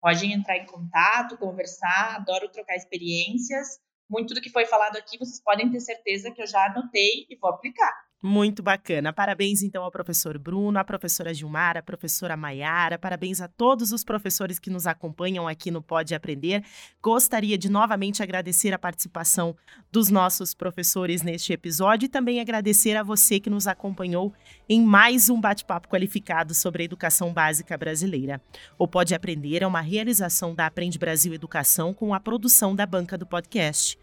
Podem 0.00 0.32
entrar 0.32 0.58
em 0.58 0.66
contato, 0.66 1.38
conversar, 1.38 2.16
adoro 2.16 2.50
trocar 2.50 2.76
experiências. 2.76 3.78
Muito 4.10 4.34
do 4.34 4.40
que 4.40 4.50
foi 4.50 4.66
falado 4.66 4.96
aqui, 4.96 5.16
vocês 5.18 5.40
podem 5.42 5.70
ter 5.70 5.80
certeza 5.80 6.30
que 6.30 6.42
eu 6.42 6.46
já 6.46 6.66
anotei 6.66 7.26
e 7.30 7.36
vou 7.36 7.50
aplicar. 7.50 7.92
Muito 8.26 8.62
bacana. 8.62 9.12
Parabéns 9.12 9.62
então 9.62 9.84
ao 9.84 9.90
professor 9.90 10.38
Bruno, 10.38 10.78
à 10.78 10.82
professora 10.82 11.34
Gilmar, 11.34 11.76
à 11.76 11.82
professora 11.82 12.38
Maiara, 12.38 12.98
parabéns 12.98 13.38
a 13.42 13.48
todos 13.48 13.92
os 13.92 14.02
professores 14.02 14.58
que 14.58 14.70
nos 14.70 14.86
acompanham 14.86 15.46
aqui 15.46 15.70
no 15.70 15.82
Pode 15.82 16.14
Aprender. 16.14 16.64
Gostaria 17.02 17.58
de 17.58 17.68
novamente 17.68 18.22
agradecer 18.22 18.72
a 18.72 18.78
participação 18.78 19.54
dos 19.92 20.08
nossos 20.08 20.54
professores 20.54 21.20
neste 21.20 21.52
episódio 21.52 22.06
e 22.06 22.08
também 22.08 22.40
agradecer 22.40 22.96
a 22.96 23.02
você 23.02 23.38
que 23.38 23.50
nos 23.50 23.66
acompanhou 23.66 24.32
em 24.66 24.82
mais 24.82 25.28
um 25.28 25.38
bate-papo 25.38 25.86
qualificado 25.86 26.54
sobre 26.54 26.82
a 26.82 26.86
educação 26.86 27.30
básica 27.30 27.76
brasileira. 27.76 28.40
O 28.78 28.88
Pode 28.88 29.14
Aprender 29.14 29.62
é 29.62 29.66
uma 29.66 29.82
realização 29.82 30.54
da 30.54 30.64
Aprende 30.64 30.98
Brasil 30.98 31.34
Educação 31.34 31.92
com 31.92 32.14
a 32.14 32.20
produção 32.20 32.74
da 32.74 32.86
banca 32.86 33.18
do 33.18 33.26
podcast. 33.26 34.02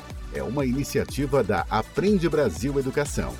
é 0.33 0.43
uma 0.43 0.65
iniciativa 0.65 1.43
da 1.43 1.65
Aprende 1.69 2.27
Brasil 2.29 2.79
Educação. 2.79 3.33